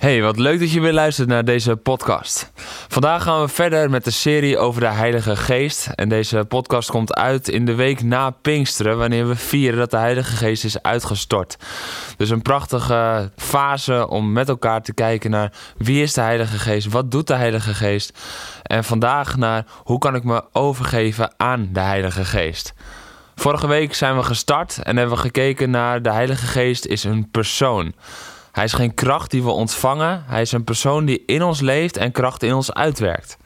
Hey, 0.00 0.22
wat 0.22 0.38
leuk 0.38 0.58
dat 0.58 0.72
je 0.72 0.80
weer 0.80 0.92
luistert 0.92 1.28
naar 1.28 1.44
deze 1.44 1.76
podcast. 1.76 2.52
Vandaag 2.88 3.22
gaan 3.22 3.40
we 3.40 3.48
verder 3.48 3.90
met 3.90 4.04
de 4.04 4.10
serie 4.10 4.58
over 4.58 4.80
de 4.80 4.86
Heilige 4.86 5.36
Geest. 5.36 5.86
En 5.86 6.08
deze 6.08 6.44
podcast 6.48 6.90
komt 6.90 7.14
uit 7.14 7.48
in 7.48 7.64
de 7.64 7.74
week 7.74 8.02
na 8.02 8.30
Pinksteren, 8.30 8.98
wanneer 8.98 9.28
we 9.28 9.36
vieren 9.36 9.78
dat 9.78 9.90
de 9.90 9.96
Heilige 9.96 10.36
Geest 10.36 10.64
is 10.64 10.82
uitgestort. 10.82 11.56
Dus 12.16 12.30
een 12.30 12.42
prachtige 12.42 13.30
fase 13.36 14.08
om 14.08 14.32
met 14.32 14.48
elkaar 14.48 14.82
te 14.82 14.94
kijken 14.94 15.30
naar 15.30 15.52
wie 15.76 16.02
is 16.02 16.12
de 16.12 16.20
Heilige 16.20 16.58
Geest, 16.58 16.88
wat 16.88 17.10
doet 17.10 17.26
de 17.26 17.34
Heilige 17.34 17.74
Geest. 17.74 18.18
En 18.62 18.84
vandaag 18.84 19.36
naar 19.36 19.64
hoe 19.76 19.98
kan 19.98 20.14
ik 20.14 20.24
me 20.24 20.44
overgeven 20.52 21.34
aan 21.36 21.68
de 21.72 21.80
Heilige 21.80 22.24
Geest. 22.24 22.74
Vorige 23.34 23.66
week 23.66 23.94
zijn 23.94 24.16
we 24.16 24.22
gestart 24.22 24.78
en 24.82 24.96
hebben 24.96 25.16
we 25.16 25.22
gekeken 25.22 25.70
naar 25.70 26.02
de 26.02 26.12
Heilige 26.12 26.46
Geest 26.46 26.86
is 26.86 27.04
een 27.04 27.30
persoon. 27.30 27.94
Hij 28.60 28.68
is 28.68 28.74
geen 28.74 28.94
kracht 28.94 29.30
die 29.30 29.42
we 29.42 29.50
ontvangen. 29.50 30.24
Hij 30.26 30.40
is 30.40 30.52
een 30.52 30.64
persoon 30.64 31.04
die 31.04 31.22
in 31.26 31.42
ons 31.42 31.60
leeft 31.60 31.96
en 31.96 32.12
kracht 32.12 32.42
in 32.42 32.54
ons 32.54 32.72
uitwerkt. 32.72 33.36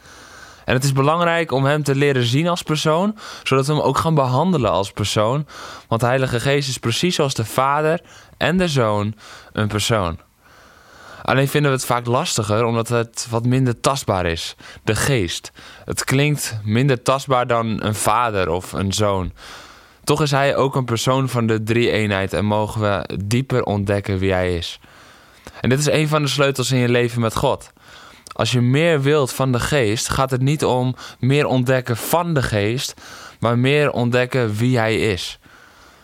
En 0.64 0.74
het 0.74 0.84
is 0.84 0.92
belangrijk 0.92 1.52
om 1.52 1.64
hem 1.64 1.82
te 1.82 1.95
leren 1.95 2.24
zien 2.24 2.48
als 2.48 2.62
persoon, 2.62 3.19
zodat 3.42 3.66
we 3.66 3.72
hem 3.72 3.83
ook 3.83 3.98
gaan 3.98 4.14
behandelen 4.14 4.70
als 4.70 4.91
persoon. 4.91 5.47
Want 5.88 6.00
de 6.00 6.06
Heilige 6.06 6.41
Geest 6.41 6.69
is 6.69 6.78
precies 6.78 7.14
zoals 7.14 7.34
de 7.34 7.44
Vader 7.44 8.00
en 8.36 8.56
de 8.56 8.69
Zoon 8.69 9.14
een 9.53 9.69
persoon. 9.69 10.19
Alleen 11.22 11.48
vinden 11.48 11.70
we 11.70 11.77
het 11.77 11.86
vaak 11.86 12.06
lastiger 12.06 12.64
omdat 12.64 12.88
het 12.88 13.27
wat 13.31 13.47
minder 13.47 13.81
tastbaar 13.81 14.27
is. 14.27 14.56
De 14.84 14.94
geest. 14.94 15.53
Het 15.84 16.05
klinkt 16.05 16.58
minder 16.64 17.03
tastbaar 17.03 17.47
dan 17.47 17.83
een 17.83 17.94
vader 17.94 18.48
of 18.48 18.72
een 18.72 18.92
zoon. 18.92 19.33
Toch 20.05 20.22
is 20.22 20.31
hij 20.31 20.56
ook 20.56 20.75
een 20.75 20.84
persoon 20.84 21.28
van 21.28 21.47
de 21.47 21.62
drie-eenheid 21.62 22.33
en 22.33 22.44
mogen 22.44 22.81
we 22.81 23.19
dieper 23.25 23.64
ontdekken 23.64 24.19
wie 24.19 24.33
hij 24.33 24.56
is. 24.56 24.81
En 25.60 25.69
dit 25.69 25.78
is 25.78 25.91
een 25.91 26.08
van 26.08 26.22
de 26.22 26.28
sleutels 26.28 26.70
in 26.70 26.78
je 26.78 26.88
leven 26.88 27.20
met 27.20 27.36
God. 27.36 27.72
Als 28.33 28.52
je 28.52 28.60
meer 28.60 29.02
wilt 29.02 29.33
van 29.33 29.52
de 29.52 29.60
geest, 29.60 30.08
gaat 30.08 30.30
het 30.30 30.41
niet 30.41 30.64
om 30.64 30.94
meer 31.19 31.47
ontdekken 31.47 31.97
van 31.97 32.34
de 32.34 32.42
geest, 32.42 32.94
maar 33.41 33.58
meer 33.58 33.91
ontdekken 33.91 34.55
wie 34.55 34.78
hij 34.78 34.98
is. 34.98 35.38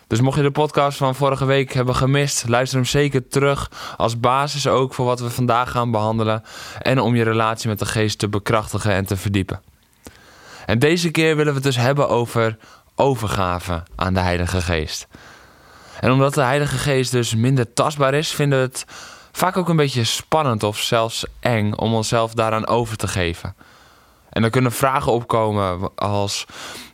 Dus 0.06 0.20
mocht 0.20 0.36
je 0.36 0.42
de 0.42 0.50
podcast 0.50 0.98
van 0.98 1.14
vorige 1.14 1.44
week 1.44 1.72
hebben 1.72 1.94
gemist, 1.94 2.48
luister 2.48 2.78
hem 2.78 2.86
zeker 2.86 3.28
terug 3.28 3.70
als 3.96 4.20
basis 4.20 4.66
ook 4.66 4.94
voor 4.94 5.06
wat 5.06 5.20
we 5.20 5.30
vandaag 5.30 5.70
gaan 5.70 5.90
behandelen 5.90 6.42
en 6.82 7.00
om 7.00 7.14
je 7.16 7.22
relatie 7.22 7.68
met 7.68 7.78
de 7.78 7.86
geest 7.86 8.18
te 8.18 8.28
bekrachtigen 8.28 8.92
en 8.92 9.06
te 9.06 9.16
verdiepen. 9.16 9.62
En 10.66 10.78
deze 10.78 11.10
keer 11.10 11.36
willen 11.36 11.52
we 11.52 11.58
het 11.58 11.74
dus 11.74 11.76
hebben 11.76 12.08
over 12.08 12.56
overgave 12.94 13.82
aan 13.96 14.14
de 14.14 14.20
Heilige 14.20 14.60
Geest. 14.60 15.06
En 16.00 16.10
omdat 16.10 16.34
de 16.34 16.42
Heilige 16.42 16.78
Geest 16.78 17.12
dus 17.12 17.34
minder 17.34 17.72
tastbaar 17.72 18.14
is, 18.14 18.30
vinden 18.30 18.58
we 18.58 18.64
het 18.64 18.84
vaak 19.32 19.56
ook 19.56 19.68
een 19.68 19.76
beetje 19.76 20.04
spannend 20.04 20.62
of 20.62 20.78
zelfs 20.78 21.24
eng 21.40 21.72
om 21.72 21.94
onszelf 21.94 22.34
daaraan 22.34 22.66
over 22.66 22.96
te 22.96 23.08
geven. 23.08 23.54
En 24.30 24.42
dan 24.42 24.50
kunnen 24.50 24.72
vragen 24.72 25.12
opkomen 25.12 25.94
als: 25.94 26.46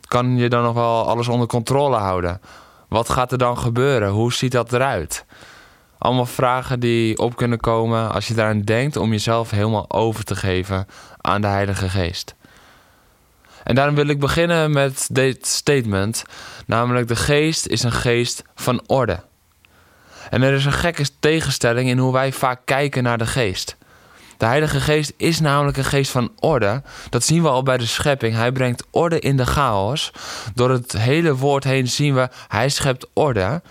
kan 0.07 0.37
je 0.37 0.49
dan 0.49 0.63
nog 0.63 0.73
wel 0.73 1.07
alles 1.07 1.27
onder 1.27 1.47
controle 1.47 1.97
houden? 1.97 2.41
Wat 2.87 3.09
gaat 3.09 3.31
er 3.31 3.37
dan 3.37 3.57
gebeuren? 3.57 4.09
Hoe 4.09 4.33
ziet 4.33 4.51
dat 4.51 4.73
eruit? 4.73 5.25
Allemaal 5.97 6.25
vragen 6.25 6.79
die 6.79 7.17
op 7.17 7.35
kunnen 7.35 7.59
komen 7.59 8.13
als 8.13 8.27
je 8.27 8.33
daaraan 8.33 8.61
denkt 8.61 8.95
om 8.95 9.11
jezelf 9.11 9.49
helemaal 9.49 9.91
over 9.91 10.23
te 10.23 10.35
geven 10.35 10.87
aan 11.21 11.41
de 11.41 11.47
Heilige 11.47 11.89
Geest. 11.89 12.35
En 13.63 13.75
daarom 13.75 13.95
wil 13.95 14.07
ik 14.07 14.19
beginnen 14.19 14.71
met 14.71 15.07
dit 15.11 15.47
statement, 15.47 16.23
namelijk 16.65 17.07
de 17.07 17.15
geest 17.15 17.67
is 17.67 17.83
een 17.83 17.91
geest 17.91 18.43
van 18.55 18.83
orde. 18.85 19.19
En 20.29 20.41
er 20.41 20.53
is 20.53 20.65
een 20.65 20.71
gekke 20.71 21.05
tegenstelling 21.19 21.89
in 21.89 21.97
hoe 21.97 22.13
wij 22.13 22.31
vaak 22.31 22.59
kijken 22.65 23.03
naar 23.03 23.17
de 23.17 23.25
geest. 23.25 23.77
De 24.37 24.45
Heilige 24.45 24.79
Geest 24.79 25.13
is 25.17 25.39
namelijk 25.39 25.77
een 25.77 25.83
geest 25.83 26.11
van 26.11 26.31
orde. 26.39 26.81
Dat 27.09 27.23
zien 27.23 27.41
we 27.41 27.49
al 27.49 27.63
bij 27.63 27.77
de 27.77 27.85
schepping. 27.85 28.35
Hij 28.35 28.51
brengt 28.51 28.85
orde 28.91 29.19
in 29.19 29.37
de 29.37 29.45
chaos. 29.45 30.11
Door 30.53 30.69
het 30.69 30.91
hele 30.91 31.35
woord 31.35 31.63
heen 31.63 31.87
zien 31.87 32.15
we, 32.15 32.29
hij 32.47 32.69
schept 32.69 33.07
orde. 33.13 33.61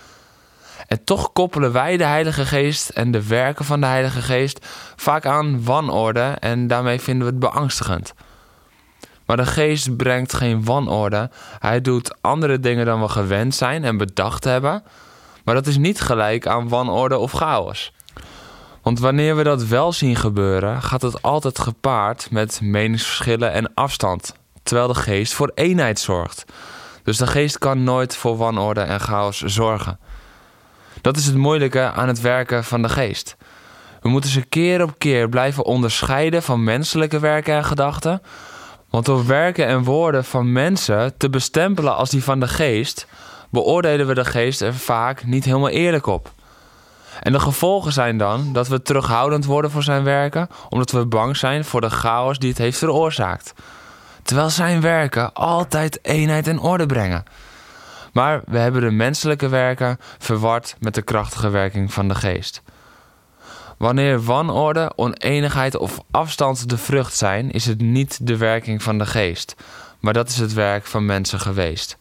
En 0.87 1.03
toch 1.03 1.33
koppelen 1.33 1.71
wij 1.71 1.97
de 1.97 2.03
Heilige 2.03 2.45
Geest 2.45 2.89
en 2.89 3.11
de 3.11 3.27
werken 3.27 3.65
van 3.65 3.79
de 3.79 3.85
Heilige 3.85 4.21
Geest 4.21 4.65
vaak 4.95 5.25
aan 5.25 5.63
wanorde 5.63 6.35
en 6.39 6.67
daarmee 6.67 6.99
vinden 6.99 7.25
we 7.27 7.31
het 7.31 7.39
beangstigend. 7.39 8.13
Maar 9.25 9.37
de 9.37 9.45
geest 9.45 9.95
brengt 9.95 10.33
geen 10.33 10.63
wanorde. 10.63 11.29
Hij 11.59 11.81
doet 11.81 12.15
andere 12.21 12.59
dingen 12.59 12.85
dan 12.85 13.01
we 13.01 13.07
gewend 13.07 13.55
zijn 13.55 13.83
en 13.83 13.97
bedacht 13.97 14.43
hebben. 14.43 14.83
Maar 15.47 15.55
dat 15.55 15.67
is 15.67 15.77
niet 15.77 16.01
gelijk 16.01 16.47
aan 16.47 16.69
wanorde 16.69 17.17
of 17.17 17.31
chaos. 17.31 17.93
Want 18.81 18.99
wanneer 18.99 19.35
we 19.35 19.43
dat 19.43 19.63
wel 19.63 19.93
zien 19.93 20.15
gebeuren, 20.15 20.81
gaat 20.81 21.01
het 21.01 21.21
altijd 21.21 21.59
gepaard 21.59 22.31
met 22.31 22.61
meningsverschillen 22.61 23.51
en 23.51 23.73
afstand. 23.73 24.33
Terwijl 24.63 24.87
de 24.87 24.95
geest 24.95 25.33
voor 25.33 25.51
eenheid 25.55 25.99
zorgt. 25.99 26.45
Dus 27.03 27.17
de 27.17 27.27
geest 27.27 27.57
kan 27.57 27.83
nooit 27.83 28.15
voor 28.15 28.37
wanorde 28.37 28.81
en 28.81 28.99
chaos 28.99 29.41
zorgen. 29.41 29.99
Dat 31.01 31.17
is 31.17 31.25
het 31.25 31.35
moeilijke 31.35 31.91
aan 31.91 32.07
het 32.07 32.21
werken 32.21 32.63
van 32.63 32.81
de 32.81 32.89
geest. 32.89 33.35
We 34.01 34.09
moeten 34.09 34.29
ze 34.29 34.41
keer 34.41 34.83
op 34.83 34.93
keer 34.97 35.29
blijven 35.29 35.65
onderscheiden 35.65 36.43
van 36.43 36.63
menselijke 36.63 37.19
werken 37.19 37.55
en 37.55 37.65
gedachten 37.65 38.21
want 38.89 39.05
door 39.05 39.25
werken 39.25 39.65
en 39.65 39.83
woorden 39.83 40.23
van 40.23 40.51
mensen 40.51 41.17
te 41.17 41.29
bestempelen 41.29 41.95
als 41.95 42.09
die 42.09 42.23
van 42.23 42.39
de 42.39 42.47
geest, 42.47 43.07
beoordelen 43.49 44.07
we 44.07 44.13
de 44.13 44.25
geest 44.25 44.61
er 44.61 44.73
vaak 44.73 45.25
niet 45.25 45.45
helemaal 45.45 45.69
eerlijk 45.69 46.05
op. 46.05 46.31
En 47.21 47.31
de 47.31 47.39
gevolgen 47.39 47.91
zijn 47.91 48.17
dan 48.17 48.53
dat 48.53 48.67
we 48.67 48.81
terughoudend 48.81 49.45
worden 49.45 49.71
voor 49.71 49.83
zijn 49.83 50.03
werken, 50.03 50.47
omdat 50.69 50.91
we 50.91 51.05
bang 51.05 51.37
zijn 51.37 51.65
voor 51.65 51.81
de 51.81 51.89
chaos 51.89 52.39
die 52.39 52.49
het 52.49 52.57
heeft 52.57 52.77
veroorzaakt. 52.77 53.53
Terwijl 54.23 54.49
zijn 54.49 54.81
werken 54.81 55.33
altijd 55.33 55.99
eenheid 56.01 56.47
en 56.47 56.59
orde 56.59 56.85
brengen. 56.85 57.23
Maar 58.13 58.41
we 58.45 58.57
hebben 58.57 58.81
de 58.81 58.91
menselijke 58.91 59.49
werken 59.49 59.97
verward 60.17 60.75
met 60.79 60.95
de 60.95 61.01
krachtige 61.01 61.49
werking 61.49 61.93
van 61.93 62.07
de 62.07 62.15
geest. 62.15 62.61
Wanneer 63.77 64.23
wanorde, 64.23 64.91
oneenigheid 64.95 65.77
of 65.77 65.99
afstand 66.11 66.69
de 66.69 66.77
vrucht 66.77 67.15
zijn, 67.15 67.51
is 67.51 67.65
het 67.65 67.81
niet 67.81 68.27
de 68.27 68.37
werking 68.37 68.83
van 68.83 68.97
de 68.97 69.05
geest, 69.05 69.55
maar 69.99 70.13
dat 70.13 70.29
is 70.29 70.37
het 70.37 70.53
werk 70.53 70.85
van 70.85 71.05
mensen 71.05 71.39
geweest. 71.39 71.97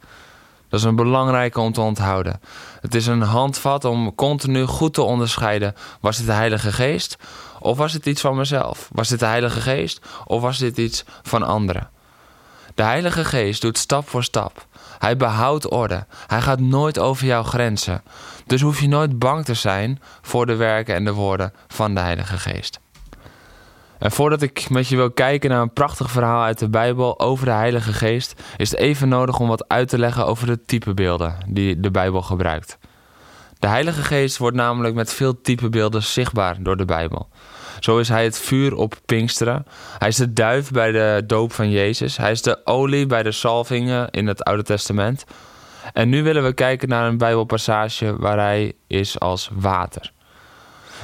Dat 0.77 0.85
is 0.85 0.91
een 0.91 1.05
belangrijke 1.05 1.61
om 1.61 1.73
te 1.73 1.81
onthouden. 1.81 2.41
Het 2.81 2.95
is 2.95 3.07
een 3.07 3.23
handvat 3.23 3.85
om 3.85 4.15
continu 4.15 4.65
goed 4.65 4.95
te 4.95 5.03
onderscheiden: 5.03 5.75
was 6.01 6.17
dit 6.17 6.27
de 6.27 6.33
Heilige 6.33 6.73
Geest 6.73 7.17
of 7.61 7.77
was 7.77 7.93
het 7.93 8.07
iets 8.07 8.21
van 8.21 8.37
mezelf? 8.37 8.89
Was 8.93 9.09
dit 9.09 9.19
de 9.19 9.27
Heilige 9.27 9.61
Geest 9.61 10.01
of 10.25 10.41
was 10.41 10.59
dit 10.59 10.79
iets 10.79 11.05
van 11.23 11.43
anderen? 11.43 11.91
De 12.75 12.83
Heilige 12.83 13.25
Geest 13.25 13.61
doet 13.61 13.79
stap 13.79 14.09
voor 14.09 14.25
stap. 14.25 14.67
Hij 14.99 15.17
behoudt 15.17 15.71
orde. 15.71 16.07
Hij 16.27 16.41
gaat 16.41 16.61
nooit 16.61 16.99
over 16.99 17.27
jouw 17.27 17.43
grenzen. 17.43 18.03
Dus 18.47 18.61
hoef 18.61 18.81
je 18.81 18.89
nooit 18.89 19.19
bang 19.19 19.45
te 19.45 19.55
zijn 19.55 20.01
voor 20.23 20.47
de 20.47 20.55
werken 20.55 20.95
en 20.95 21.05
de 21.05 21.13
woorden 21.13 21.53
van 21.69 21.95
de 21.95 22.01
Heilige 22.01 22.39
Geest. 22.39 22.81
En 23.99 24.11
voordat 24.11 24.43
ik 24.43 24.71
met 24.71 24.89
je 24.89 24.97
wil 24.97 25.11
kijken 25.11 25.51
naar 25.51 25.61
een 25.61 25.73
prachtig 25.73 26.11
verhaal 26.11 26.43
uit 26.43 26.59
de 26.59 26.69
Bijbel 26.69 27.21
over 27.21 27.45
de 27.45 27.53
Heilige 27.53 27.93
Geest, 27.93 28.43
is 28.57 28.71
het 28.71 28.81
even 28.81 29.09
nodig 29.09 29.39
om 29.39 29.49
wat 29.49 29.69
uit 29.69 29.89
te 29.89 29.99
leggen 29.99 30.27
over 30.27 30.47
de 30.47 30.65
typebeelden 30.65 31.37
die 31.47 31.81
de 31.81 31.91
Bijbel 31.91 32.23
gebruikt. 32.23 32.79
De 33.59 33.67
Heilige 33.67 34.03
Geest 34.03 34.39
wordt 34.39 34.57
namelijk 34.57 34.95
met 34.95 35.13
veel 35.13 35.41
typebeelden 35.41 36.03
zichtbaar 36.03 36.63
door 36.63 36.77
de 36.77 36.85
Bijbel. 36.85 37.29
Zo 37.81 37.99
is 37.99 38.09
hij 38.09 38.25
het 38.25 38.39
vuur 38.39 38.75
op 38.75 38.95
Pinksteren. 39.07 39.67
Hij 39.99 40.09
is 40.09 40.17
de 40.17 40.33
duif 40.33 40.71
bij 40.71 40.93
de 40.93 41.23
doop 41.27 41.53
van 41.53 41.71
Jezus. 41.71 42.17
Hij 42.17 42.31
is 42.31 42.43
de 42.43 42.61
olie 42.65 43.07
bij 43.07 43.23
de 43.23 43.33
salvingen 43.33 44.11
in 44.11 44.27
het 44.27 44.45
Oude 44.45 44.63
Testament. 44.63 45.25
En 45.93 46.09
nu 46.09 46.23
willen 46.23 46.45
we 46.45 46.53
kijken 46.53 46.89
naar 46.89 47.07
een 47.07 47.19
Bijbelpassage 47.19 48.17
waar 48.19 48.39
hij 48.39 48.73
is 48.87 49.21
als 49.21 49.51
water. 49.53 50.13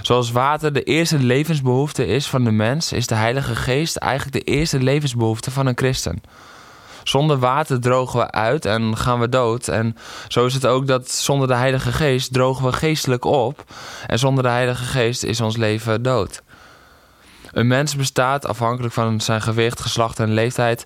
Zoals 0.00 0.30
water 0.30 0.72
de 0.72 0.82
eerste 0.82 1.18
levensbehoefte 1.18 2.06
is 2.06 2.26
van 2.26 2.44
de 2.44 2.50
mens, 2.50 2.92
is 2.92 3.06
de 3.06 3.14
Heilige 3.14 3.56
Geest 3.56 3.96
eigenlijk 3.96 4.46
de 4.46 4.52
eerste 4.52 4.78
levensbehoefte 4.78 5.50
van 5.50 5.66
een 5.66 5.76
christen. 5.76 6.22
Zonder 7.02 7.38
water 7.38 7.80
drogen 7.80 8.18
we 8.18 8.30
uit 8.30 8.64
en 8.64 8.96
gaan 8.96 9.20
we 9.20 9.28
dood. 9.28 9.68
En 9.68 9.96
zo 10.28 10.46
is 10.46 10.54
het 10.54 10.66
ook 10.66 10.86
dat 10.86 11.10
zonder 11.10 11.48
de 11.48 11.54
Heilige 11.54 11.92
Geest 11.92 12.32
drogen 12.32 12.64
we 12.64 12.72
geestelijk 12.72 13.24
op. 13.24 13.64
En 14.06 14.18
zonder 14.18 14.42
de 14.42 14.50
Heilige 14.50 14.84
Geest 14.84 15.22
is 15.22 15.40
ons 15.40 15.56
leven 15.56 16.02
dood. 16.02 16.42
Een 17.52 17.66
mens 17.66 17.96
bestaat, 17.96 18.46
afhankelijk 18.46 18.94
van 18.94 19.20
zijn 19.20 19.42
gewicht, 19.42 19.80
geslacht 19.80 20.18
en 20.18 20.32
leeftijd, 20.32 20.84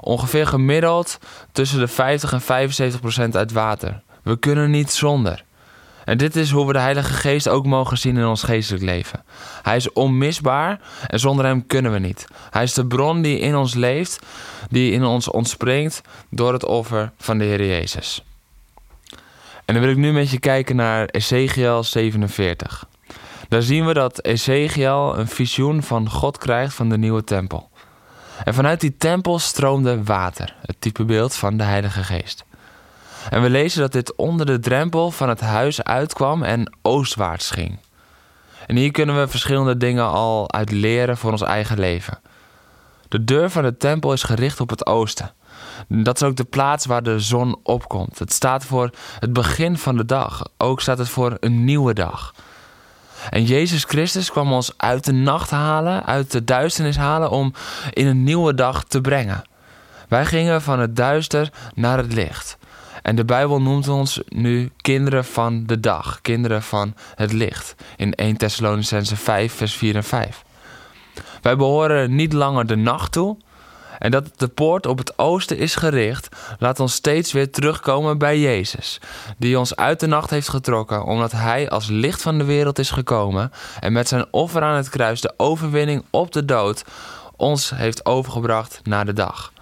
ongeveer 0.00 0.46
gemiddeld 0.46 1.18
tussen 1.52 1.78
de 1.78 1.88
50 1.88 2.32
en 2.32 2.40
75 2.40 3.00
procent 3.00 3.36
uit 3.36 3.52
water. 3.52 4.02
We 4.22 4.38
kunnen 4.38 4.70
niet 4.70 4.90
zonder. 4.90 5.44
En 6.08 6.18
dit 6.18 6.36
is 6.36 6.50
hoe 6.50 6.66
we 6.66 6.72
de 6.72 6.78
Heilige 6.78 7.12
Geest 7.12 7.48
ook 7.48 7.66
mogen 7.66 7.98
zien 7.98 8.16
in 8.16 8.26
ons 8.26 8.42
geestelijk 8.42 8.84
leven. 8.84 9.24
Hij 9.62 9.76
is 9.76 9.92
onmisbaar 9.92 10.80
en 11.06 11.20
zonder 11.20 11.44
hem 11.44 11.66
kunnen 11.66 11.92
we 11.92 11.98
niet. 11.98 12.26
Hij 12.50 12.62
is 12.62 12.72
de 12.72 12.86
bron 12.86 13.22
die 13.22 13.38
in 13.38 13.56
ons 13.56 13.74
leeft, 13.74 14.18
die 14.70 14.92
in 14.92 15.04
ons 15.04 15.30
ontspringt 15.30 16.00
door 16.30 16.52
het 16.52 16.64
offer 16.64 17.12
van 17.18 17.38
de 17.38 17.44
Heer 17.44 17.66
Jezus. 17.66 18.24
En 19.64 19.74
dan 19.74 19.80
wil 19.80 19.90
ik 19.90 19.96
nu 19.96 20.12
met 20.12 20.30
je 20.30 20.38
kijken 20.38 20.76
naar 20.76 21.06
Ezekiel 21.06 21.84
47. 21.84 22.88
Daar 23.48 23.62
zien 23.62 23.86
we 23.86 23.94
dat 23.94 24.24
Ezekiel 24.24 25.18
een 25.18 25.28
visioen 25.28 25.82
van 25.82 26.10
God 26.10 26.38
krijgt 26.38 26.74
van 26.74 26.88
de 26.88 26.98
nieuwe 26.98 27.24
tempel. 27.24 27.70
En 28.44 28.54
vanuit 28.54 28.80
die 28.80 28.96
tempel 28.96 29.38
stroomde 29.38 30.04
water, 30.04 30.54
het 30.60 30.76
typebeeld 30.78 31.34
van 31.34 31.56
de 31.56 31.64
Heilige 31.64 32.02
Geest. 32.02 32.46
En 33.30 33.42
we 33.42 33.50
lezen 33.50 33.80
dat 33.80 33.92
dit 33.92 34.16
onder 34.16 34.46
de 34.46 34.58
drempel 34.58 35.10
van 35.10 35.28
het 35.28 35.40
huis 35.40 35.82
uitkwam 35.82 36.42
en 36.42 36.76
oostwaarts 36.82 37.50
ging. 37.50 37.78
En 38.66 38.76
hier 38.76 38.90
kunnen 38.90 39.20
we 39.20 39.28
verschillende 39.28 39.76
dingen 39.76 40.08
al 40.08 40.52
uit 40.52 40.70
leren 40.70 41.16
voor 41.16 41.30
ons 41.30 41.42
eigen 41.42 41.78
leven. 41.78 42.20
De 43.08 43.24
deur 43.24 43.50
van 43.50 43.62
de 43.62 43.76
tempel 43.76 44.12
is 44.12 44.22
gericht 44.22 44.60
op 44.60 44.70
het 44.70 44.86
oosten. 44.86 45.32
Dat 45.88 46.16
is 46.16 46.22
ook 46.22 46.36
de 46.36 46.44
plaats 46.44 46.86
waar 46.86 47.02
de 47.02 47.20
zon 47.20 47.56
opkomt. 47.62 48.18
Het 48.18 48.32
staat 48.32 48.64
voor 48.64 48.90
het 49.18 49.32
begin 49.32 49.78
van 49.78 49.96
de 49.96 50.04
dag. 50.04 50.42
Ook 50.56 50.80
staat 50.80 50.98
het 50.98 51.08
voor 51.08 51.36
een 51.40 51.64
nieuwe 51.64 51.94
dag. 51.94 52.34
En 53.30 53.44
Jezus 53.44 53.84
Christus 53.84 54.30
kwam 54.30 54.52
ons 54.52 54.72
uit 54.76 55.04
de 55.04 55.12
nacht 55.12 55.50
halen, 55.50 56.04
uit 56.06 56.30
de 56.30 56.44
duisternis 56.44 56.96
halen, 56.96 57.30
om 57.30 57.54
in 57.92 58.06
een 58.06 58.24
nieuwe 58.24 58.54
dag 58.54 58.84
te 58.84 59.00
brengen. 59.00 59.42
Wij 60.08 60.26
gingen 60.26 60.62
van 60.62 60.80
het 60.80 60.96
duister 60.96 61.52
naar 61.74 61.98
het 61.98 62.12
licht. 62.12 62.58
En 63.02 63.16
de 63.16 63.24
Bijbel 63.24 63.60
noemt 63.60 63.88
ons 63.88 64.20
nu 64.28 64.70
kinderen 64.76 65.24
van 65.24 65.66
de 65.66 65.80
dag, 65.80 66.20
kinderen 66.20 66.62
van 66.62 66.94
het 67.14 67.32
licht. 67.32 67.74
In 67.96 68.14
1 68.14 68.36
Thessalonicense 68.36 69.16
5, 69.16 69.52
vers 69.52 69.74
4 69.74 69.96
en 69.96 70.04
5. 70.04 70.44
Wij 71.42 71.56
behoren 71.56 72.14
niet 72.14 72.32
langer 72.32 72.66
de 72.66 72.76
nacht 72.76 73.12
toe. 73.12 73.36
En 73.98 74.10
dat 74.10 74.30
de 74.36 74.48
poort 74.48 74.86
op 74.86 74.98
het 74.98 75.18
oosten 75.18 75.58
is 75.58 75.74
gericht, 75.74 76.28
laat 76.58 76.80
ons 76.80 76.92
steeds 76.94 77.32
weer 77.32 77.50
terugkomen 77.50 78.18
bij 78.18 78.40
Jezus, 78.40 79.00
die 79.36 79.58
ons 79.58 79.76
uit 79.76 80.00
de 80.00 80.06
nacht 80.06 80.30
heeft 80.30 80.48
getrokken, 80.48 81.04
omdat 81.04 81.32
Hij 81.32 81.70
als 81.70 81.88
licht 81.88 82.22
van 82.22 82.38
de 82.38 82.44
wereld 82.44 82.78
is 82.78 82.90
gekomen 82.90 83.52
en 83.80 83.92
met 83.92 84.08
zijn 84.08 84.26
offer 84.30 84.62
aan 84.62 84.76
het 84.76 84.88
kruis 84.88 85.20
de 85.20 85.34
overwinning 85.36 86.04
op 86.10 86.32
de 86.32 86.44
dood 86.44 86.84
ons 87.38 87.70
heeft 87.70 88.06
overgebracht 88.06 88.80
naar 88.82 89.04
de 89.04 89.12
dag. 89.12 89.52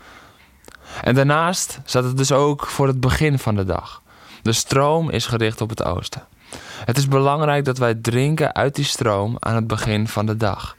En 1.02 1.14
daarnaast 1.14 1.80
staat 1.84 2.04
het 2.04 2.16
dus 2.16 2.32
ook 2.32 2.66
voor 2.66 2.86
het 2.86 3.00
begin 3.00 3.38
van 3.38 3.54
de 3.54 3.64
dag. 3.64 4.02
De 4.42 4.52
stroom 4.52 5.10
is 5.10 5.26
gericht 5.26 5.60
op 5.60 5.68
het 5.68 5.84
oosten. 5.84 6.22
Het 6.84 6.96
is 6.96 7.08
belangrijk 7.08 7.64
dat 7.64 7.78
wij 7.78 7.94
drinken 7.94 8.54
uit 8.54 8.74
die 8.74 8.84
stroom 8.84 9.36
aan 9.38 9.54
het 9.54 9.66
begin 9.66 10.08
van 10.08 10.26
de 10.26 10.36
dag. 10.36 10.76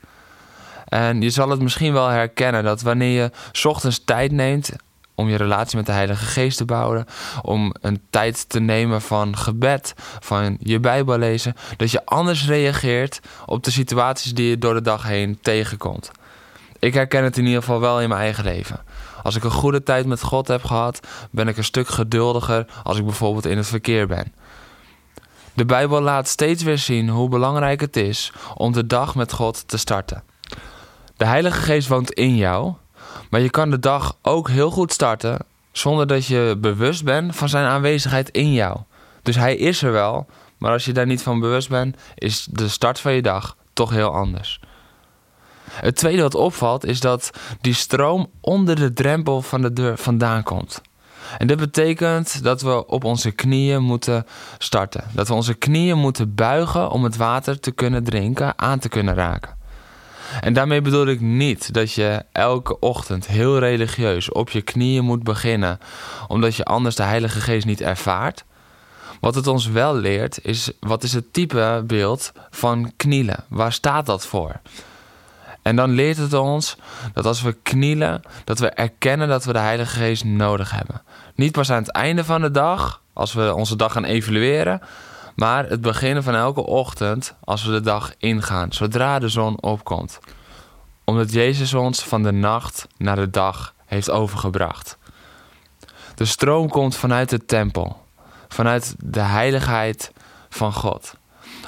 En 0.85 1.21
je 1.21 1.29
zal 1.29 1.49
het 1.49 1.61
misschien 1.61 1.93
wel 1.93 2.07
herkennen 2.07 2.63
dat 2.63 2.81
wanneer 2.81 3.21
je 3.21 3.31
ochtends 3.67 4.03
tijd 4.03 4.31
neemt 4.31 4.71
om 5.15 5.29
je 5.29 5.37
relatie 5.37 5.77
met 5.77 5.85
de 5.85 5.91
Heilige 5.91 6.25
Geest 6.25 6.57
te 6.57 6.65
bouwen, 6.65 7.05
om 7.41 7.73
een 7.81 8.01
tijd 8.09 8.49
te 8.49 8.59
nemen 8.59 9.01
van 9.01 9.37
gebed, 9.37 9.93
van 10.19 10.57
je 10.59 10.79
Bijbel 10.79 11.17
lezen, 11.17 11.55
dat 11.77 11.91
je 11.91 12.05
anders 12.05 12.47
reageert 12.47 13.19
op 13.45 13.63
de 13.63 13.71
situaties 13.71 14.33
die 14.33 14.49
je 14.49 14.57
door 14.57 14.73
de 14.73 14.81
dag 14.81 15.03
heen 15.03 15.39
tegenkomt. 15.41 16.11
Ik 16.79 16.93
herken 16.93 17.23
het 17.23 17.37
in 17.37 17.45
ieder 17.45 17.59
geval 17.59 17.79
wel 17.79 18.01
in 18.01 18.09
mijn 18.09 18.21
eigen 18.21 18.43
leven. 18.43 18.79
Als 19.27 19.35
ik 19.35 19.43
een 19.43 19.51
goede 19.51 19.83
tijd 19.83 20.05
met 20.05 20.21
God 20.21 20.47
heb 20.47 20.63
gehad, 20.63 20.99
ben 21.31 21.47
ik 21.47 21.57
een 21.57 21.63
stuk 21.63 21.87
geduldiger 21.87 22.65
als 22.83 22.97
ik 22.97 23.03
bijvoorbeeld 23.05 23.45
in 23.45 23.57
het 23.57 23.67
verkeer 23.67 24.07
ben. 24.07 24.33
De 25.53 25.65
Bijbel 25.65 26.01
laat 26.01 26.27
steeds 26.27 26.63
weer 26.63 26.77
zien 26.77 27.09
hoe 27.09 27.29
belangrijk 27.29 27.81
het 27.81 27.95
is 27.95 28.31
om 28.55 28.71
de 28.71 28.87
dag 28.87 29.15
met 29.15 29.33
God 29.33 29.67
te 29.67 29.77
starten. 29.77 30.23
De 31.17 31.25
Heilige 31.25 31.61
Geest 31.61 31.87
woont 31.87 32.11
in 32.11 32.35
jou, 32.35 32.73
maar 33.29 33.39
je 33.39 33.49
kan 33.49 33.69
de 33.69 33.79
dag 33.79 34.17
ook 34.21 34.49
heel 34.49 34.71
goed 34.71 34.93
starten 34.93 35.39
zonder 35.71 36.07
dat 36.07 36.25
je 36.25 36.57
bewust 36.57 37.03
bent 37.03 37.35
van 37.35 37.49
zijn 37.49 37.65
aanwezigheid 37.65 38.29
in 38.29 38.53
jou. 38.53 38.79
Dus 39.21 39.35
hij 39.35 39.55
is 39.55 39.81
er 39.81 39.91
wel, 39.91 40.25
maar 40.57 40.71
als 40.71 40.85
je 40.85 40.93
daar 40.93 41.05
niet 41.05 41.21
van 41.21 41.39
bewust 41.39 41.69
bent, 41.69 41.97
is 42.15 42.47
de 42.51 42.67
start 42.67 42.99
van 42.99 43.13
je 43.13 43.21
dag 43.21 43.55
toch 43.73 43.89
heel 43.89 44.13
anders. 44.13 44.59
Het 45.71 45.95
tweede 45.95 46.21
wat 46.21 46.35
opvalt 46.35 46.85
is 46.85 46.99
dat 46.99 47.29
die 47.61 47.73
stroom 47.73 48.29
onder 48.41 48.75
de 48.75 48.93
drempel 48.93 49.41
van 49.41 49.61
de 49.61 49.73
deur 49.73 49.97
vandaan 49.97 50.43
komt. 50.43 50.81
En 51.37 51.47
dit 51.47 51.57
betekent 51.57 52.43
dat 52.43 52.61
we 52.61 52.87
op 52.87 53.03
onze 53.03 53.31
knieën 53.31 53.83
moeten 53.83 54.25
starten. 54.57 55.03
Dat 55.13 55.27
we 55.27 55.33
onze 55.33 55.53
knieën 55.53 55.97
moeten 55.97 56.35
buigen 56.35 56.89
om 56.89 57.03
het 57.03 57.15
water 57.15 57.59
te 57.59 57.71
kunnen 57.71 58.03
drinken, 58.03 58.53
aan 58.59 58.79
te 58.79 58.89
kunnen 58.89 59.13
raken. 59.13 59.55
En 60.41 60.53
daarmee 60.53 60.81
bedoel 60.81 61.07
ik 61.07 61.21
niet 61.21 61.73
dat 61.73 61.93
je 61.93 62.23
elke 62.31 62.79
ochtend 62.79 63.27
heel 63.27 63.59
religieus 63.59 64.31
op 64.31 64.49
je 64.49 64.61
knieën 64.61 65.03
moet 65.03 65.23
beginnen, 65.23 65.79
omdat 66.27 66.55
je 66.55 66.65
anders 66.65 66.95
de 66.95 67.03
Heilige 67.03 67.39
Geest 67.39 67.65
niet 67.65 67.81
ervaart. 67.81 68.45
Wat 69.19 69.35
het 69.35 69.47
ons 69.47 69.67
wel 69.67 69.95
leert 69.95 70.39
is 70.45 70.71
wat 70.79 71.03
is 71.03 71.13
het 71.13 71.33
type 71.33 71.83
beeld 71.87 72.31
van 72.49 72.91
knielen? 72.97 73.43
Waar 73.47 73.73
staat 73.73 74.05
dat 74.05 74.25
voor? 74.25 74.59
En 75.67 75.75
dan 75.75 75.89
leert 75.89 76.17
het 76.17 76.33
ons 76.33 76.75
dat 77.13 77.25
als 77.25 77.41
we 77.41 77.53
knielen, 77.63 78.21
dat 78.43 78.59
we 78.59 78.69
erkennen 78.69 79.27
dat 79.27 79.45
we 79.45 79.53
de 79.53 79.59
Heilige 79.59 79.99
Geest 79.99 80.23
nodig 80.23 80.71
hebben. 80.71 81.01
Niet 81.35 81.51
pas 81.51 81.71
aan 81.71 81.81
het 81.81 81.91
einde 81.91 82.23
van 82.23 82.41
de 82.41 82.51
dag, 82.51 83.01
als 83.13 83.33
we 83.33 83.53
onze 83.53 83.75
dag 83.75 83.91
gaan 83.91 84.03
evalueren, 84.03 84.81
maar 85.35 85.69
het 85.69 85.81
beginnen 85.81 86.23
van 86.23 86.35
elke 86.35 86.65
ochtend 86.65 87.35
als 87.43 87.63
we 87.63 87.71
de 87.71 87.81
dag 87.81 88.13
ingaan, 88.17 88.73
zodra 88.73 89.19
de 89.19 89.29
zon 89.29 89.61
opkomt. 89.61 90.19
Omdat 91.03 91.31
Jezus 91.31 91.73
ons 91.73 92.03
van 92.03 92.23
de 92.23 92.31
nacht 92.31 92.87
naar 92.97 93.15
de 93.15 93.29
dag 93.29 93.73
heeft 93.85 94.09
overgebracht. 94.09 94.97
De 96.15 96.25
stroom 96.25 96.69
komt 96.69 96.95
vanuit 96.95 97.29
de 97.29 97.45
tempel, 97.45 98.05
vanuit 98.47 98.95
de 98.99 99.21
heiligheid 99.21 100.11
van 100.49 100.73
God. 100.73 101.13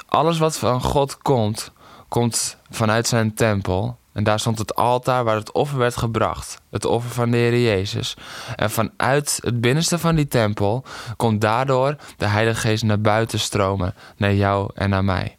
Alles 0.06 0.38
wat 0.38 0.58
van 0.58 0.82
God 0.82 1.18
komt, 1.18 1.72
komt 2.10 2.56
vanuit 2.70 3.06
zijn 3.06 3.34
tempel. 3.34 3.98
En 4.12 4.24
daar 4.24 4.40
stond 4.40 4.58
het 4.58 4.74
altaar 4.74 5.24
waar 5.24 5.36
het 5.36 5.52
offer 5.52 5.78
werd 5.78 5.96
gebracht. 5.96 6.60
Het 6.70 6.84
offer 6.84 7.10
van 7.10 7.30
de 7.30 7.36
Heer 7.36 7.60
Jezus. 7.60 8.16
En 8.56 8.70
vanuit 8.70 9.38
het 9.42 9.60
binnenste 9.60 9.98
van 9.98 10.14
die 10.14 10.28
tempel 10.28 10.84
komt 11.16 11.40
daardoor 11.40 11.96
de 12.16 12.26
Heilige 12.26 12.60
Geest 12.60 12.82
naar 12.82 13.00
buiten 13.00 13.38
stromen. 13.38 13.94
Naar 14.16 14.34
jou 14.34 14.70
en 14.74 14.90
naar 14.90 15.04
mij. 15.04 15.38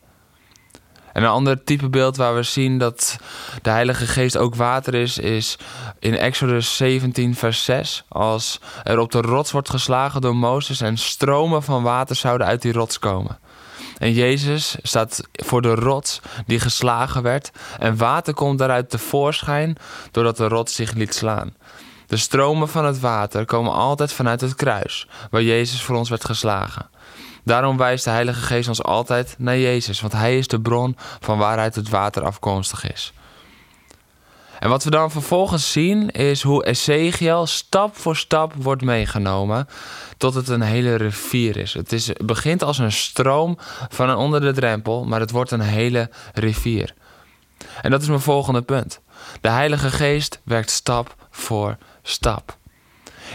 En 1.13 1.23
een 1.23 1.29
ander 1.29 1.63
type 1.63 1.89
beeld 1.89 2.17
waar 2.17 2.35
we 2.35 2.43
zien 2.43 2.77
dat 2.77 3.17
de 3.61 3.69
Heilige 3.69 4.05
Geest 4.05 4.37
ook 4.37 4.55
water 4.55 4.93
is, 4.93 5.17
is 5.17 5.57
in 5.99 6.17
Exodus 6.17 6.77
17, 6.77 7.35
vers 7.35 7.63
6. 7.63 8.03
Als 8.07 8.59
er 8.83 8.99
op 8.99 9.11
de 9.11 9.21
rots 9.21 9.51
wordt 9.51 9.69
geslagen 9.69 10.21
door 10.21 10.35
Mozes 10.35 10.81
en 10.81 10.97
stromen 10.97 11.63
van 11.63 11.83
water 11.83 12.15
zouden 12.15 12.47
uit 12.47 12.61
die 12.61 12.73
rots 12.73 12.99
komen. 12.99 13.39
En 14.01 14.13
Jezus 14.13 14.75
staat 14.81 15.21
voor 15.31 15.61
de 15.61 15.75
rots 15.75 16.19
die 16.45 16.59
geslagen 16.59 17.21
werd. 17.21 17.51
En 17.79 17.97
water 17.97 18.33
komt 18.33 18.59
daaruit 18.59 18.89
tevoorschijn 18.89 19.77
doordat 20.11 20.37
de 20.37 20.47
rots 20.47 20.75
zich 20.75 20.93
liet 20.93 21.13
slaan. 21.13 21.55
De 22.07 22.17
stromen 22.17 22.69
van 22.69 22.85
het 22.85 22.99
water 22.99 23.45
komen 23.45 23.73
altijd 23.73 24.13
vanuit 24.13 24.41
het 24.41 24.55
kruis, 24.55 25.07
waar 25.29 25.41
Jezus 25.41 25.83
voor 25.83 25.95
ons 25.95 26.09
werd 26.09 26.25
geslagen. 26.25 26.89
Daarom 27.43 27.77
wijst 27.77 28.03
de 28.03 28.09
Heilige 28.09 28.41
Geest 28.41 28.67
ons 28.67 28.83
altijd 28.83 29.35
naar 29.37 29.57
Jezus, 29.57 30.01
want 30.01 30.13
Hij 30.13 30.37
is 30.37 30.47
de 30.47 30.61
bron 30.61 30.97
van 31.19 31.37
waaruit 31.37 31.75
het 31.75 31.89
water 31.89 32.23
afkomstig 32.23 32.91
is. 32.91 33.13
En 34.61 34.69
wat 34.69 34.83
we 34.83 34.89
dan 34.89 35.11
vervolgens 35.11 35.71
zien 35.71 36.09
is 36.09 36.41
hoe 36.41 36.65
Ezekiel 36.65 37.45
stap 37.45 37.97
voor 37.97 38.15
stap 38.15 38.53
wordt 38.53 38.81
meegenomen 38.81 39.67
tot 40.17 40.33
het 40.33 40.47
een 40.47 40.61
hele 40.61 40.95
rivier 40.95 41.57
is. 41.57 41.73
Het, 41.73 41.91
is, 41.91 42.09
begint 42.23 42.63
als 42.63 42.77
een 42.77 42.91
stroom 42.91 43.57
van 43.89 44.15
onder 44.15 44.41
de 44.41 44.51
drempel, 44.51 45.05
maar 45.05 45.19
het 45.19 45.31
wordt 45.31 45.51
een 45.51 45.61
hele 45.61 46.09
rivier. 46.33 46.93
En 47.81 47.91
dat 47.91 48.01
is 48.01 48.07
mijn 48.07 48.19
volgende 48.19 48.61
punt. 48.61 48.99
De 49.41 49.49
Heilige 49.49 49.89
Geest 49.89 50.39
werkt 50.43 50.69
stap 50.69 51.15
voor 51.29 51.77
stap. 52.01 52.57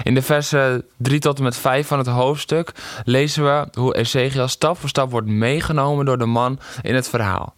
In 0.02 0.14
de 0.14 0.22
versen 0.22 0.84
3 0.96 1.20
tot 1.20 1.38
en 1.38 1.44
met 1.44 1.56
5 1.56 1.86
van 1.86 1.98
het 1.98 2.06
hoofdstuk 2.06 2.72
lezen 3.04 3.44
we 3.44 3.68
hoe 3.78 3.96
Ezekiel 3.96 4.48
stap 4.48 4.78
voor 4.78 4.88
stap 4.88 5.10
wordt 5.10 5.28
meegenomen 5.28 6.04
door 6.04 6.18
de 6.18 6.26
man 6.26 6.58
in 6.82 6.94
het 6.94 7.08
verhaal. 7.08 7.54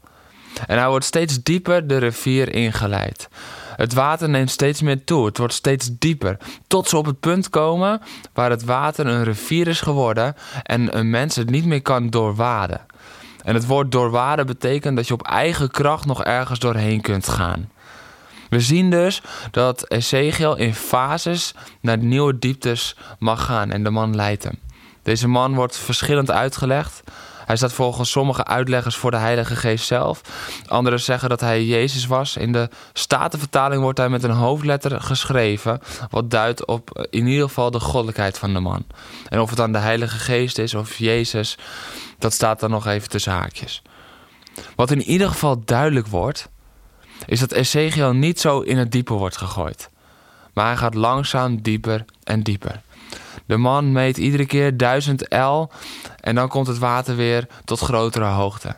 En 0.67 0.79
hij 0.79 0.89
wordt 0.89 1.05
steeds 1.05 1.43
dieper 1.43 1.87
de 1.87 1.97
rivier 1.97 2.53
ingeleid. 2.53 3.29
Het 3.79 3.95
water 3.95 4.29
neemt 4.29 4.51
steeds 4.51 4.83
meer 4.83 5.05
toe, 5.05 5.27
het 5.27 5.39
wordt 5.39 5.55
steeds 5.55 5.91
dieper, 5.99 6.37
tot 6.67 6.89
ze 6.89 6.97
op 6.97 7.07
het 7.07 7.21
punt 7.21 7.51
komen 7.51 8.01
waar 8.33 8.51
het 8.51 8.65
water 8.65 9.07
een 9.07 9.25
rivier 9.25 9.69
is 9.69 9.81
geworden 9.81 10.35
en 10.63 10.99
een 10.99 11.11
mens 11.11 11.37
het 11.37 11.51
niet 11.51 11.65
meer 11.65 11.83
kan 11.83 12.11
doorwaden. 12.11 12.81
En 13.45 13.55
het 13.55 13.67
woord 13.67 13.93
doorwaden 13.93 14.47
betekent 14.47 14.97
dat 14.97 15.07
je 15.07 15.15
op 15.15 15.23
eigen 15.23 15.71
kracht 15.71 16.07
nog 16.07 16.25
ergens 16.25 16.59
doorheen 16.59 17.01
kunt 17.01 17.29
gaan. 17.29 17.71
We 18.49 18.61
zien 18.61 18.91
dus 18.91 19.23
dat 19.51 19.91
Ezekiel 19.91 20.57
in 20.57 20.75
fases 20.75 21.55
naar 21.81 21.99
nieuwe 21.99 22.39
dieptes 22.39 22.97
mag 23.19 23.45
gaan 23.45 23.71
en 23.71 23.85
de 23.85 23.91
man 23.91 24.17
leidt 24.17 24.45
hem. 24.45 24.59
Deze 25.03 25.29
man 25.29 25.55
wordt 25.55 25.77
verschillend 25.77 26.31
uitgelegd. 26.31 27.03
Hij 27.49 27.57
staat 27.57 27.73
volgens 27.73 28.11
sommige 28.11 28.45
uitleggers 28.45 28.97
voor 28.97 29.11
de 29.11 29.17
Heilige 29.17 29.57
Geest 29.57 29.87
zelf. 29.87 30.21
Anderen 30.67 31.01
zeggen 31.01 31.29
dat 31.29 31.41
hij 31.41 31.65
Jezus 31.65 32.07
was. 32.07 32.37
In 32.37 32.53
de 32.53 32.69
Statenvertaling 32.93 33.83
wordt 33.83 33.99
hij 33.99 34.09
met 34.09 34.23
een 34.23 34.31
hoofdletter 34.31 35.01
geschreven, 35.01 35.81
wat 36.11 36.31
duidt 36.31 36.67
op 36.67 37.07
in 37.11 37.27
ieder 37.27 37.47
geval 37.47 37.71
de 37.71 37.81
goddelijkheid 37.81 38.39
van 38.39 38.53
de 38.53 38.61
man. 38.61 38.85
En 39.29 39.41
of 39.41 39.49
het 39.49 39.59
dan 39.59 39.73
de 39.73 39.79
Heilige 39.79 40.19
Geest 40.19 40.59
is 40.59 40.75
of 40.75 40.97
Jezus, 40.97 41.59
dat 42.19 42.33
staat 42.33 42.61
dan 42.61 42.71
nog 42.71 42.87
even 42.87 43.09
tussen 43.09 43.33
haakjes. 43.33 43.83
Wat 44.77 44.91
in 44.91 45.03
ieder 45.03 45.29
geval 45.29 45.65
duidelijk 45.65 46.07
wordt, 46.07 46.49
is 47.27 47.41
dat 47.41 47.53
Ezekiel 47.53 48.13
niet 48.13 48.41
zo 48.41 48.61
in 48.61 48.79
het 48.79 48.93
diepe 48.93 49.15
wordt 49.15 49.37
gegooid. 49.37 49.91
Maar 50.53 50.67
hij 50.67 50.77
gaat 50.77 50.95
langzaam 50.95 51.63
dieper 51.63 52.05
en 52.25 52.43
dieper. 52.43 52.83
De 53.47 53.57
man 53.57 53.93
meet 53.93 54.17
iedere 54.17 54.47
keer 54.47 54.77
1000 54.77 55.27
L 55.29 55.71
en 56.21 56.35
dan 56.35 56.49
komt 56.49 56.67
het 56.67 56.79
water 56.79 57.17
weer 57.17 57.47
tot 57.65 57.81
grotere 57.81 58.25
hoogte. 58.25 58.77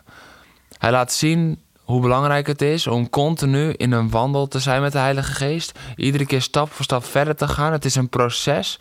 Hij 0.77 0.91
laat 0.91 1.13
zien 1.13 1.59
hoe 1.83 2.01
belangrijk 2.01 2.47
het 2.47 2.61
is 2.61 2.87
om 2.87 3.09
continu 3.09 3.71
in 3.71 3.91
een 3.91 4.09
wandel 4.09 4.47
te 4.47 4.59
zijn 4.59 4.81
met 4.81 4.91
de 4.91 4.97
Heilige 4.97 5.33
Geest. 5.33 5.79
Iedere 5.95 6.25
keer 6.25 6.41
stap 6.41 6.71
voor 6.71 6.85
stap 6.85 7.05
verder 7.05 7.35
te 7.35 7.47
gaan. 7.47 7.71
Het 7.71 7.85
is 7.85 7.95
een 7.95 8.09
proces. 8.09 8.79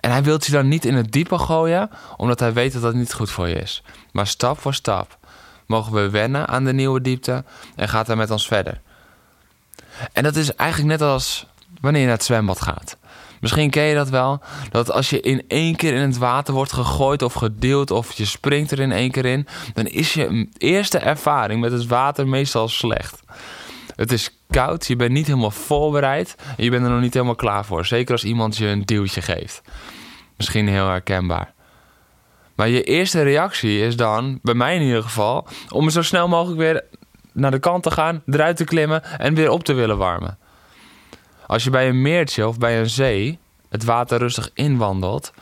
En 0.00 0.10
hij 0.10 0.22
wil 0.22 0.38
je 0.44 0.52
dan 0.52 0.68
niet 0.68 0.84
in 0.84 0.94
het 0.94 1.12
diepe 1.12 1.38
gooien, 1.38 1.90
omdat 2.16 2.40
hij 2.40 2.52
weet 2.52 2.72
dat 2.72 2.82
dat 2.82 2.94
niet 2.94 3.12
goed 3.12 3.30
voor 3.30 3.48
je 3.48 3.54
is. 3.54 3.82
Maar 4.12 4.26
stap 4.26 4.58
voor 4.58 4.74
stap 4.74 5.18
mogen 5.66 5.92
we 5.92 6.10
wennen 6.10 6.48
aan 6.48 6.64
de 6.64 6.72
nieuwe 6.72 7.00
diepte 7.00 7.44
en 7.76 7.88
gaat 7.88 8.06
hij 8.06 8.16
met 8.16 8.30
ons 8.30 8.46
verder. 8.46 8.80
En 10.12 10.22
dat 10.22 10.36
is 10.36 10.54
eigenlijk 10.54 10.90
net 10.98 11.08
als 11.08 11.46
wanneer 11.80 12.00
je 12.00 12.06
naar 12.06 12.16
het 12.16 12.24
zwembad 12.24 12.60
gaat. 12.60 12.96
Misschien 13.42 13.70
ken 13.70 13.82
je 13.82 13.94
dat 13.94 14.08
wel. 14.08 14.40
Dat 14.70 14.90
als 14.92 15.10
je 15.10 15.20
in 15.20 15.44
één 15.48 15.76
keer 15.76 15.94
in 15.94 16.00
het 16.00 16.18
water 16.18 16.54
wordt 16.54 16.72
gegooid 16.72 17.22
of 17.22 17.32
gedeeld 17.32 17.90
of 17.90 18.12
je 18.12 18.24
springt 18.24 18.70
er 18.70 18.80
in 18.80 18.92
één 18.92 19.10
keer 19.10 19.24
in, 19.24 19.46
dan 19.74 19.86
is 19.86 20.14
je 20.14 20.48
eerste 20.58 20.98
ervaring 20.98 21.60
met 21.60 21.72
het 21.72 21.86
water 21.86 22.28
meestal 22.28 22.68
slecht. 22.68 23.20
Het 23.96 24.12
is 24.12 24.38
koud, 24.50 24.86
je 24.86 24.96
bent 24.96 25.12
niet 25.12 25.26
helemaal 25.26 25.50
voorbereid 25.50 26.36
en 26.56 26.64
je 26.64 26.70
bent 26.70 26.84
er 26.84 26.90
nog 26.90 27.00
niet 27.00 27.14
helemaal 27.14 27.34
klaar 27.34 27.64
voor. 27.64 27.86
Zeker 27.86 28.12
als 28.12 28.24
iemand 28.24 28.56
je 28.56 28.66
een 28.66 28.82
duwtje 28.82 29.22
geeft. 29.22 29.62
Misschien 30.36 30.68
heel 30.68 30.88
herkenbaar. 30.88 31.52
Maar 32.54 32.68
je 32.68 32.82
eerste 32.82 33.22
reactie 33.22 33.80
is 33.80 33.96
dan, 33.96 34.38
bij 34.42 34.54
mij 34.54 34.74
in 34.74 34.82
ieder 34.82 35.02
geval, 35.02 35.46
om 35.68 35.90
zo 35.90 36.02
snel 36.02 36.28
mogelijk 36.28 36.58
weer 36.58 36.84
naar 37.32 37.50
de 37.50 37.58
kant 37.58 37.82
te 37.82 37.90
gaan, 37.90 38.22
eruit 38.26 38.56
te 38.56 38.64
klimmen 38.64 39.04
en 39.18 39.34
weer 39.34 39.50
op 39.50 39.64
te 39.64 39.72
willen 39.72 39.98
warmen. 39.98 40.38
Als 41.52 41.64
je 41.64 41.70
bij 41.70 41.88
een 41.88 42.02
meertje 42.02 42.48
of 42.48 42.58
bij 42.58 42.80
een 42.80 42.90
zee 42.90 43.38
het 43.68 43.84
water 43.84 44.18
rustig 44.18 44.50
inwandelt, 44.54 45.32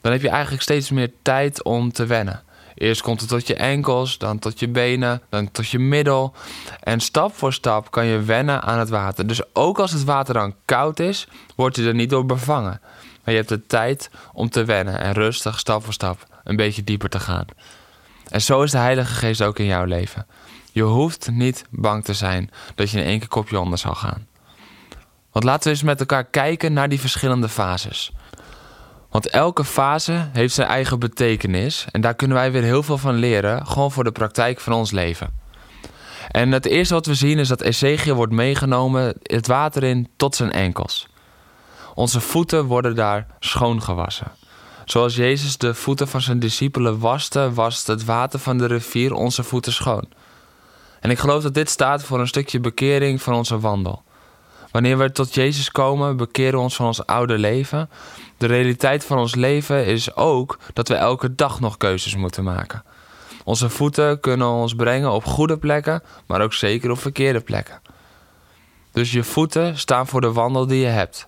dan 0.00 0.12
heb 0.12 0.20
je 0.22 0.28
eigenlijk 0.28 0.62
steeds 0.62 0.90
meer 0.90 1.12
tijd 1.22 1.62
om 1.62 1.92
te 1.92 2.06
wennen. 2.06 2.42
Eerst 2.74 3.02
komt 3.02 3.20
het 3.20 3.28
tot 3.28 3.46
je 3.46 3.54
enkels, 3.54 4.18
dan 4.18 4.38
tot 4.38 4.60
je 4.60 4.68
benen, 4.68 5.22
dan 5.28 5.50
tot 5.50 5.68
je 5.68 5.78
middel. 5.78 6.34
En 6.80 7.00
stap 7.00 7.34
voor 7.34 7.52
stap 7.52 7.90
kan 7.90 8.06
je 8.06 8.22
wennen 8.22 8.62
aan 8.62 8.78
het 8.78 8.88
water. 8.88 9.26
Dus 9.26 9.54
ook 9.54 9.78
als 9.78 9.92
het 9.92 10.04
water 10.04 10.34
dan 10.34 10.54
koud 10.64 11.00
is, 11.00 11.26
word 11.56 11.76
je 11.76 11.86
er 11.86 11.94
niet 11.94 12.10
door 12.10 12.26
bevangen. 12.26 12.80
Maar 13.24 13.34
je 13.34 13.36
hebt 13.36 13.48
de 13.48 13.66
tijd 13.66 14.10
om 14.32 14.50
te 14.50 14.64
wennen 14.64 15.00
en 15.00 15.12
rustig, 15.12 15.58
stap 15.58 15.84
voor 15.84 15.92
stap, 15.92 16.26
een 16.44 16.56
beetje 16.56 16.84
dieper 16.84 17.08
te 17.08 17.20
gaan. 17.20 17.46
En 18.28 18.42
zo 18.42 18.62
is 18.62 18.70
de 18.70 18.78
Heilige 18.78 19.14
Geest 19.14 19.42
ook 19.42 19.58
in 19.58 19.66
jouw 19.66 19.84
leven. 19.84 20.26
Je 20.72 20.82
hoeft 20.82 21.30
niet 21.30 21.64
bang 21.70 22.04
te 22.04 22.14
zijn 22.14 22.50
dat 22.74 22.90
je 22.90 22.98
in 22.98 23.06
één 23.06 23.18
keer 23.18 23.28
kopje 23.28 23.60
onder 23.60 23.78
zal 23.78 23.94
gaan. 23.94 24.26
Want 25.38 25.50
laten 25.50 25.68
we 25.68 25.76
eens 25.76 25.86
met 25.86 26.00
elkaar 26.00 26.24
kijken 26.24 26.72
naar 26.72 26.88
die 26.88 27.00
verschillende 27.00 27.48
fases. 27.48 28.12
Want 29.10 29.28
elke 29.28 29.64
fase 29.64 30.28
heeft 30.32 30.54
zijn 30.54 30.68
eigen 30.68 30.98
betekenis 30.98 31.86
en 31.90 32.00
daar 32.00 32.14
kunnen 32.14 32.36
wij 32.36 32.52
weer 32.52 32.62
heel 32.62 32.82
veel 32.82 32.98
van 32.98 33.14
leren, 33.14 33.66
gewoon 33.66 33.92
voor 33.92 34.04
de 34.04 34.12
praktijk 34.12 34.60
van 34.60 34.72
ons 34.72 34.90
leven. 34.90 35.30
En 36.30 36.52
het 36.52 36.66
eerste 36.66 36.94
wat 36.94 37.06
we 37.06 37.14
zien 37.14 37.38
is 37.38 37.48
dat 37.48 37.60
Ezekiel 37.60 38.14
wordt 38.14 38.32
meegenomen 38.32 39.14
het 39.22 39.46
water 39.46 39.82
in 39.84 40.08
tot 40.16 40.34
zijn 40.34 40.52
enkels. 40.52 41.08
Onze 41.94 42.20
voeten 42.20 42.64
worden 42.64 42.94
daar 42.94 43.26
schoongewassen. 43.40 44.32
Zoals 44.84 45.16
Jezus 45.16 45.58
de 45.58 45.74
voeten 45.74 46.08
van 46.08 46.20
zijn 46.20 46.38
discipelen 46.38 46.98
waste, 46.98 47.52
wast 47.52 47.86
het 47.86 48.04
water 48.04 48.38
van 48.38 48.58
de 48.58 48.66
rivier 48.66 49.12
onze 49.12 49.42
voeten 49.42 49.72
schoon. 49.72 50.08
En 51.00 51.10
ik 51.10 51.18
geloof 51.18 51.42
dat 51.42 51.54
dit 51.54 51.70
staat 51.70 52.02
voor 52.02 52.20
een 52.20 52.28
stukje 52.28 52.60
bekering 52.60 53.22
van 53.22 53.34
onze 53.34 53.58
wandel. 53.58 54.06
Wanneer 54.70 54.98
we 54.98 55.12
tot 55.12 55.34
Jezus 55.34 55.70
komen, 55.70 56.16
bekeren 56.16 56.52
we 56.52 56.58
ons 56.58 56.76
van 56.76 56.86
ons 56.86 57.06
oude 57.06 57.38
leven. 57.38 57.90
De 58.36 58.46
realiteit 58.46 59.04
van 59.04 59.18
ons 59.18 59.34
leven 59.34 59.86
is 59.86 60.16
ook 60.16 60.58
dat 60.72 60.88
we 60.88 60.94
elke 60.94 61.34
dag 61.34 61.60
nog 61.60 61.76
keuzes 61.76 62.16
moeten 62.16 62.44
maken. 62.44 62.82
Onze 63.44 63.68
voeten 63.68 64.20
kunnen 64.20 64.48
ons 64.48 64.74
brengen 64.74 65.12
op 65.12 65.24
goede 65.24 65.58
plekken, 65.58 66.02
maar 66.26 66.40
ook 66.40 66.52
zeker 66.52 66.90
op 66.90 66.98
verkeerde 66.98 67.40
plekken. 67.40 67.80
Dus 68.92 69.12
je 69.12 69.24
voeten 69.24 69.78
staan 69.78 70.06
voor 70.06 70.20
de 70.20 70.32
wandel 70.32 70.66
die 70.66 70.80
je 70.80 70.86
hebt. 70.86 71.26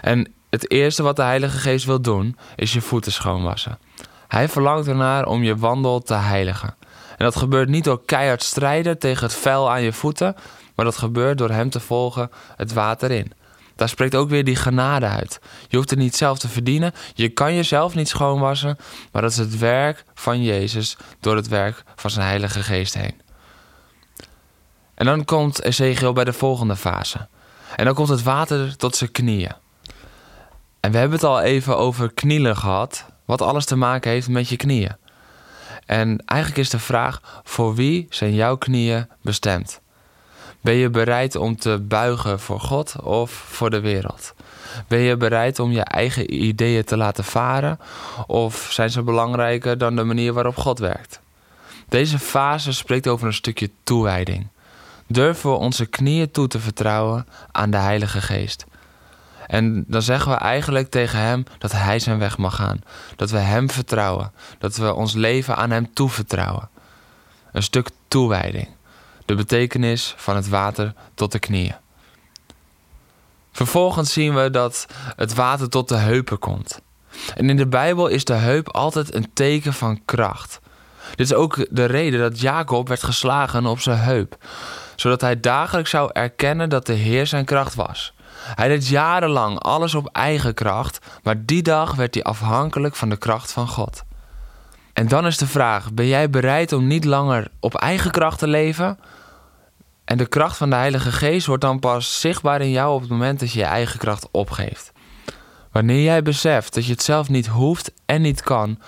En 0.00 0.32
het 0.50 0.70
eerste 0.70 1.02
wat 1.02 1.16
de 1.16 1.22
Heilige 1.22 1.58
Geest 1.58 1.84
wil 1.84 2.00
doen, 2.00 2.36
is 2.56 2.72
je 2.72 2.80
voeten 2.80 3.12
schoonwassen. 3.12 3.78
Hij 4.28 4.48
verlangt 4.48 4.88
ernaar 4.88 5.26
om 5.26 5.42
je 5.42 5.56
wandel 5.56 6.00
te 6.00 6.14
heiligen. 6.14 6.74
En 7.10 7.24
dat 7.24 7.36
gebeurt 7.36 7.68
niet 7.68 7.84
door 7.84 8.04
keihard 8.04 8.42
strijden 8.42 8.98
tegen 8.98 9.26
het 9.26 9.34
vuil 9.34 9.70
aan 9.70 9.82
je 9.82 9.92
voeten, 9.92 10.36
maar 10.80 10.88
dat 10.88 10.98
gebeurt 10.98 11.38
door 11.38 11.50
hem 11.50 11.70
te 11.70 11.80
volgen 11.80 12.30
het 12.56 12.72
water 12.72 13.10
in. 13.10 13.32
Daar 13.76 13.88
spreekt 13.88 14.14
ook 14.14 14.28
weer 14.28 14.44
die 14.44 14.56
genade 14.56 15.06
uit. 15.06 15.40
Je 15.68 15.76
hoeft 15.76 15.90
het 15.90 15.98
niet 15.98 16.16
zelf 16.16 16.38
te 16.38 16.48
verdienen. 16.48 16.92
Je 17.14 17.28
kan 17.28 17.54
jezelf 17.54 17.94
niet 17.94 18.08
schoonwassen. 18.08 18.78
Maar 19.12 19.22
dat 19.22 19.30
is 19.30 19.36
het 19.36 19.58
werk 19.58 20.04
van 20.14 20.42
Jezus 20.42 20.96
door 21.20 21.36
het 21.36 21.48
werk 21.48 21.82
van 21.96 22.10
zijn 22.10 22.26
Heilige 22.26 22.62
Geest 22.62 22.94
heen. 22.94 23.20
En 24.94 25.06
dan 25.06 25.24
komt 25.24 25.62
Ezekiel 25.62 26.12
bij 26.12 26.24
de 26.24 26.32
volgende 26.32 26.76
fase. 26.76 27.28
En 27.76 27.84
dan 27.84 27.94
komt 27.94 28.08
het 28.08 28.22
water 28.22 28.76
tot 28.76 28.96
zijn 28.96 29.12
knieën. 29.12 29.52
En 30.80 30.90
we 30.90 30.98
hebben 30.98 31.18
het 31.18 31.26
al 31.26 31.40
even 31.40 31.76
over 31.76 32.12
knielen 32.12 32.56
gehad. 32.56 33.04
Wat 33.24 33.42
alles 33.42 33.64
te 33.64 33.76
maken 33.76 34.10
heeft 34.10 34.28
met 34.28 34.48
je 34.48 34.56
knieën. 34.56 34.96
En 35.86 36.22
eigenlijk 36.26 36.60
is 36.60 36.70
de 36.70 36.78
vraag: 36.78 37.42
voor 37.44 37.74
wie 37.74 38.06
zijn 38.10 38.34
jouw 38.34 38.56
knieën 38.56 39.08
bestemd? 39.22 39.79
Ben 40.60 40.74
je 40.74 40.90
bereid 40.90 41.36
om 41.36 41.56
te 41.56 41.78
buigen 41.78 42.40
voor 42.40 42.60
God 42.60 43.00
of 43.02 43.30
voor 43.30 43.70
de 43.70 43.80
wereld? 43.80 44.34
Ben 44.88 44.98
je 44.98 45.16
bereid 45.16 45.58
om 45.58 45.72
je 45.72 45.80
eigen 45.80 46.34
ideeën 46.34 46.84
te 46.84 46.96
laten 46.96 47.24
varen? 47.24 47.78
Of 48.26 48.68
zijn 48.72 48.90
ze 48.90 49.02
belangrijker 49.02 49.78
dan 49.78 49.96
de 49.96 50.04
manier 50.04 50.32
waarop 50.32 50.56
God 50.56 50.78
werkt? 50.78 51.20
Deze 51.88 52.18
fase 52.18 52.72
spreekt 52.72 53.08
over 53.08 53.26
een 53.26 53.34
stukje 53.34 53.70
toewijding. 53.84 54.46
Durven 55.06 55.50
we 55.50 55.56
onze 55.56 55.86
knieën 55.86 56.30
toe 56.30 56.48
te 56.48 56.60
vertrouwen 56.60 57.26
aan 57.52 57.70
de 57.70 57.76
Heilige 57.76 58.20
Geest? 58.20 58.66
En 59.46 59.84
dan 59.86 60.02
zeggen 60.02 60.32
we 60.32 60.38
eigenlijk 60.38 60.90
tegen 60.90 61.18
Hem 61.18 61.44
dat 61.58 61.72
Hij 61.72 61.98
zijn 61.98 62.18
weg 62.18 62.38
mag 62.38 62.54
gaan. 62.54 62.82
Dat 63.16 63.30
we 63.30 63.38
Hem 63.38 63.70
vertrouwen. 63.70 64.32
Dat 64.58 64.76
we 64.76 64.94
ons 64.94 65.14
leven 65.14 65.56
aan 65.56 65.70
Hem 65.70 65.94
toevertrouwen. 65.94 66.68
Een 67.52 67.62
stuk 67.62 67.88
toewijding 68.08 68.68
de 69.30 69.36
betekenis 69.36 70.14
van 70.16 70.36
het 70.36 70.48
water 70.48 70.94
tot 71.14 71.32
de 71.32 71.38
knieën. 71.38 71.74
Vervolgens 73.52 74.12
zien 74.12 74.34
we 74.34 74.50
dat 74.50 74.86
het 75.16 75.34
water 75.34 75.68
tot 75.68 75.88
de 75.88 75.96
heupen 75.96 76.38
komt. 76.38 76.80
En 77.34 77.50
in 77.50 77.56
de 77.56 77.66
Bijbel 77.66 78.06
is 78.06 78.24
de 78.24 78.34
heup 78.34 78.68
altijd 78.68 79.14
een 79.14 79.30
teken 79.32 79.72
van 79.72 80.00
kracht. 80.04 80.60
Dit 81.10 81.26
is 81.26 81.34
ook 81.34 81.66
de 81.70 81.84
reden 81.84 82.20
dat 82.20 82.40
Jacob 82.40 82.88
werd 82.88 83.02
geslagen 83.02 83.66
op 83.66 83.80
zijn 83.80 83.98
heup, 83.98 84.36
zodat 84.96 85.20
hij 85.20 85.40
dagelijks 85.40 85.90
zou 85.90 86.10
erkennen 86.12 86.68
dat 86.68 86.86
de 86.86 86.92
Heer 86.92 87.26
zijn 87.26 87.44
kracht 87.44 87.74
was. 87.74 88.12
Hij 88.54 88.68
deed 88.68 88.88
jarenlang 88.88 89.58
alles 89.58 89.94
op 89.94 90.08
eigen 90.12 90.54
kracht, 90.54 90.98
maar 91.22 91.44
die 91.44 91.62
dag 91.62 91.94
werd 91.94 92.14
hij 92.14 92.22
afhankelijk 92.22 92.96
van 92.96 93.08
de 93.08 93.16
kracht 93.16 93.52
van 93.52 93.68
God. 93.68 94.02
En 94.92 95.08
dan 95.08 95.26
is 95.26 95.38
de 95.38 95.46
vraag: 95.46 95.92
ben 95.92 96.06
jij 96.06 96.30
bereid 96.30 96.72
om 96.72 96.86
niet 96.86 97.04
langer 97.04 97.48
op 97.60 97.74
eigen 97.74 98.10
kracht 98.10 98.38
te 98.38 98.46
leven, 98.46 98.98
en 100.10 100.16
de 100.16 100.26
kracht 100.26 100.56
van 100.56 100.70
de 100.70 100.76
Heilige 100.76 101.12
Geest 101.12 101.46
wordt 101.46 101.62
dan 101.62 101.78
pas 101.78 102.20
zichtbaar 102.20 102.60
in 102.60 102.70
jou 102.70 102.94
op 102.94 103.00
het 103.00 103.10
moment 103.10 103.40
dat 103.40 103.52
je 103.52 103.58
je 103.58 103.64
eigen 103.64 103.98
kracht 103.98 104.28
opgeeft. 104.30 104.92
Wanneer 105.72 106.02
jij 106.02 106.22
beseft 106.22 106.74
dat 106.74 106.84
je 106.84 106.92
het 106.92 107.02
zelf 107.02 107.28
niet 107.28 107.46
hoeft 107.46 107.92
en 108.06 108.22
niet 108.22 108.42
kan, 108.42 108.78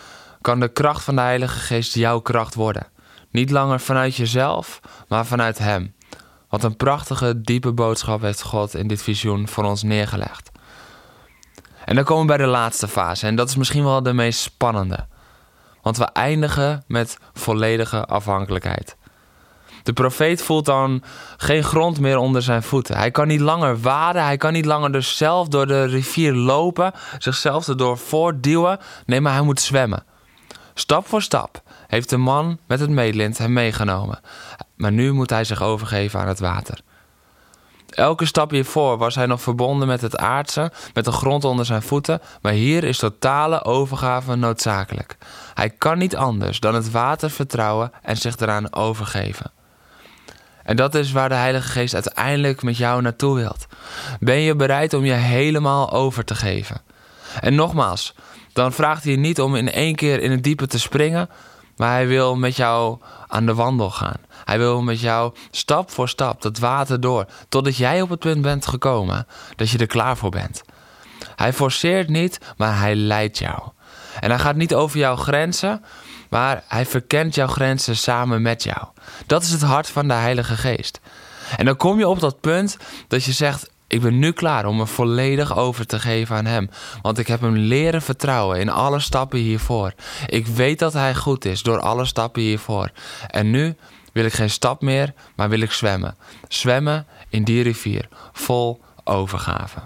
kan 0.40 0.60
de 0.60 0.68
kracht 0.68 1.04
van 1.04 1.14
de 1.14 1.20
Heilige 1.20 1.58
Geest 1.58 1.94
jouw 1.94 2.20
kracht 2.20 2.54
worden. 2.54 2.86
Niet 3.30 3.50
langer 3.50 3.80
vanuit 3.80 4.16
jezelf, 4.16 4.80
maar 5.08 5.26
vanuit 5.26 5.58
Hem. 5.58 5.94
Wat 6.48 6.64
een 6.64 6.76
prachtige, 6.76 7.40
diepe 7.40 7.72
boodschap 7.72 8.20
heeft 8.20 8.42
God 8.42 8.74
in 8.74 8.86
dit 8.86 9.02
visioen 9.02 9.48
voor 9.48 9.64
ons 9.64 9.82
neergelegd. 9.82 10.50
En 11.84 11.94
dan 11.94 12.04
komen 12.04 12.22
we 12.22 12.36
bij 12.36 12.46
de 12.46 12.50
laatste 12.50 12.88
fase, 12.88 13.26
en 13.26 13.36
dat 13.36 13.48
is 13.48 13.56
misschien 13.56 13.84
wel 13.84 14.02
de 14.02 14.12
meest 14.12 14.40
spannende. 14.40 15.06
Want 15.82 15.96
we 15.96 16.04
eindigen 16.04 16.84
met 16.86 17.18
volledige 17.32 18.04
afhankelijkheid. 18.04 18.96
De 19.82 19.92
profeet 19.92 20.42
voelt 20.42 20.64
dan 20.64 21.02
geen 21.36 21.64
grond 21.64 22.00
meer 22.00 22.18
onder 22.18 22.42
zijn 22.42 22.62
voeten. 22.62 22.96
Hij 22.96 23.10
kan 23.10 23.26
niet 23.26 23.40
langer 23.40 23.80
waden, 23.80 24.24
hij 24.24 24.36
kan 24.36 24.52
niet 24.52 24.64
langer 24.64 24.92
dus 24.92 25.16
zelf 25.16 25.48
door 25.48 25.66
de 25.66 25.84
rivier 25.84 26.32
lopen, 26.32 26.92
zichzelf 27.18 27.68
erdoor 27.68 27.98
voortduwen. 27.98 28.78
Nee, 29.06 29.20
maar 29.20 29.32
hij 29.32 29.42
moet 29.42 29.60
zwemmen. 29.60 30.04
Stap 30.74 31.08
voor 31.08 31.22
stap 31.22 31.62
heeft 31.86 32.10
de 32.10 32.16
man 32.16 32.58
met 32.66 32.80
het 32.80 32.90
meelint 32.90 33.38
hem 33.38 33.52
meegenomen. 33.52 34.20
Maar 34.76 34.92
nu 34.92 35.12
moet 35.12 35.30
hij 35.30 35.44
zich 35.44 35.62
overgeven 35.62 36.20
aan 36.20 36.28
het 36.28 36.40
water. 36.40 36.80
Elke 37.88 38.26
stap 38.26 38.50
hiervoor 38.50 38.98
was 38.98 39.14
hij 39.14 39.26
nog 39.26 39.42
verbonden 39.42 39.88
met 39.88 40.00
het 40.00 40.16
aardse, 40.16 40.72
met 40.94 41.04
de 41.04 41.12
grond 41.12 41.44
onder 41.44 41.66
zijn 41.66 41.82
voeten, 41.82 42.20
maar 42.42 42.52
hier 42.52 42.84
is 42.84 42.98
totale 42.98 43.64
overgave 43.64 44.34
noodzakelijk. 44.34 45.16
Hij 45.54 45.70
kan 45.70 45.98
niet 45.98 46.16
anders 46.16 46.60
dan 46.60 46.74
het 46.74 46.90
water 46.90 47.30
vertrouwen 47.30 47.92
en 48.02 48.16
zich 48.16 48.36
eraan 48.36 48.72
overgeven. 48.72 49.50
En 50.64 50.76
dat 50.76 50.94
is 50.94 51.12
waar 51.12 51.28
de 51.28 51.34
Heilige 51.34 51.68
Geest 51.68 51.94
uiteindelijk 51.94 52.62
met 52.62 52.76
jou 52.76 53.02
naartoe 53.02 53.34
wilt. 53.34 53.66
Ben 54.20 54.40
je 54.40 54.56
bereid 54.56 54.94
om 54.94 55.04
je 55.04 55.12
helemaal 55.12 55.92
over 55.92 56.24
te 56.24 56.34
geven? 56.34 56.80
En 57.40 57.54
nogmaals, 57.54 58.14
dan 58.52 58.72
vraagt 58.72 59.04
hij 59.04 59.16
niet 59.16 59.40
om 59.40 59.54
in 59.56 59.72
één 59.72 59.94
keer 59.94 60.20
in 60.20 60.30
het 60.30 60.42
diepe 60.42 60.66
te 60.66 60.78
springen, 60.78 61.28
maar 61.76 61.90
hij 61.90 62.06
wil 62.06 62.36
met 62.36 62.56
jou 62.56 62.98
aan 63.28 63.46
de 63.46 63.54
wandel 63.54 63.90
gaan. 63.90 64.20
Hij 64.44 64.58
wil 64.58 64.82
met 64.82 65.00
jou 65.00 65.34
stap 65.50 65.90
voor 65.90 66.08
stap 66.08 66.42
dat 66.42 66.58
water 66.58 67.00
door, 67.00 67.26
totdat 67.48 67.76
jij 67.76 68.02
op 68.02 68.08
het 68.08 68.18
punt 68.18 68.42
bent 68.42 68.66
gekomen 68.66 69.26
dat 69.56 69.70
je 69.70 69.78
er 69.78 69.86
klaar 69.86 70.16
voor 70.16 70.30
bent. 70.30 70.62
Hij 71.36 71.52
forceert 71.52 72.08
niet, 72.08 72.38
maar 72.56 72.78
hij 72.78 72.94
leidt 72.94 73.38
jou. 73.38 73.62
En 74.20 74.30
hij 74.30 74.38
gaat 74.38 74.56
niet 74.56 74.74
over 74.74 74.98
jouw 74.98 75.16
grenzen, 75.16 75.84
maar 76.32 76.64
hij 76.68 76.86
verkent 76.86 77.34
jouw 77.34 77.46
grenzen 77.46 77.96
samen 77.96 78.42
met 78.42 78.62
jou. 78.62 78.86
Dat 79.26 79.42
is 79.42 79.50
het 79.50 79.62
hart 79.62 79.88
van 79.88 80.08
de 80.08 80.14
Heilige 80.14 80.56
Geest. 80.56 81.00
En 81.56 81.64
dan 81.64 81.76
kom 81.76 81.98
je 81.98 82.08
op 82.08 82.20
dat 82.20 82.40
punt 82.40 82.76
dat 83.08 83.24
je 83.24 83.32
zegt: 83.32 83.70
Ik 83.86 84.00
ben 84.00 84.18
nu 84.18 84.32
klaar 84.32 84.66
om 84.66 84.76
me 84.76 84.86
volledig 84.86 85.56
over 85.56 85.86
te 85.86 85.98
geven 85.98 86.36
aan 86.36 86.44
Hem. 86.44 86.70
Want 87.02 87.18
ik 87.18 87.26
heb 87.26 87.40
Hem 87.40 87.56
leren 87.56 88.02
vertrouwen 88.02 88.60
in 88.60 88.68
alle 88.68 89.00
stappen 89.00 89.38
hiervoor. 89.38 89.92
Ik 90.26 90.46
weet 90.46 90.78
dat 90.78 90.92
Hij 90.92 91.14
goed 91.14 91.44
is 91.44 91.62
door 91.62 91.80
alle 91.80 92.04
stappen 92.04 92.42
hiervoor. 92.42 92.90
En 93.26 93.50
nu 93.50 93.76
wil 94.12 94.24
ik 94.24 94.32
geen 94.32 94.50
stap 94.50 94.82
meer, 94.82 95.14
maar 95.36 95.48
wil 95.48 95.60
ik 95.60 95.72
zwemmen. 95.72 96.16
Zwemmen 96.48 97.06
in 97.28 97.44
die 97.44 97.62
rivier, 97.62 98.08
vol 98.32 98.80
overgave. 99.04 99.80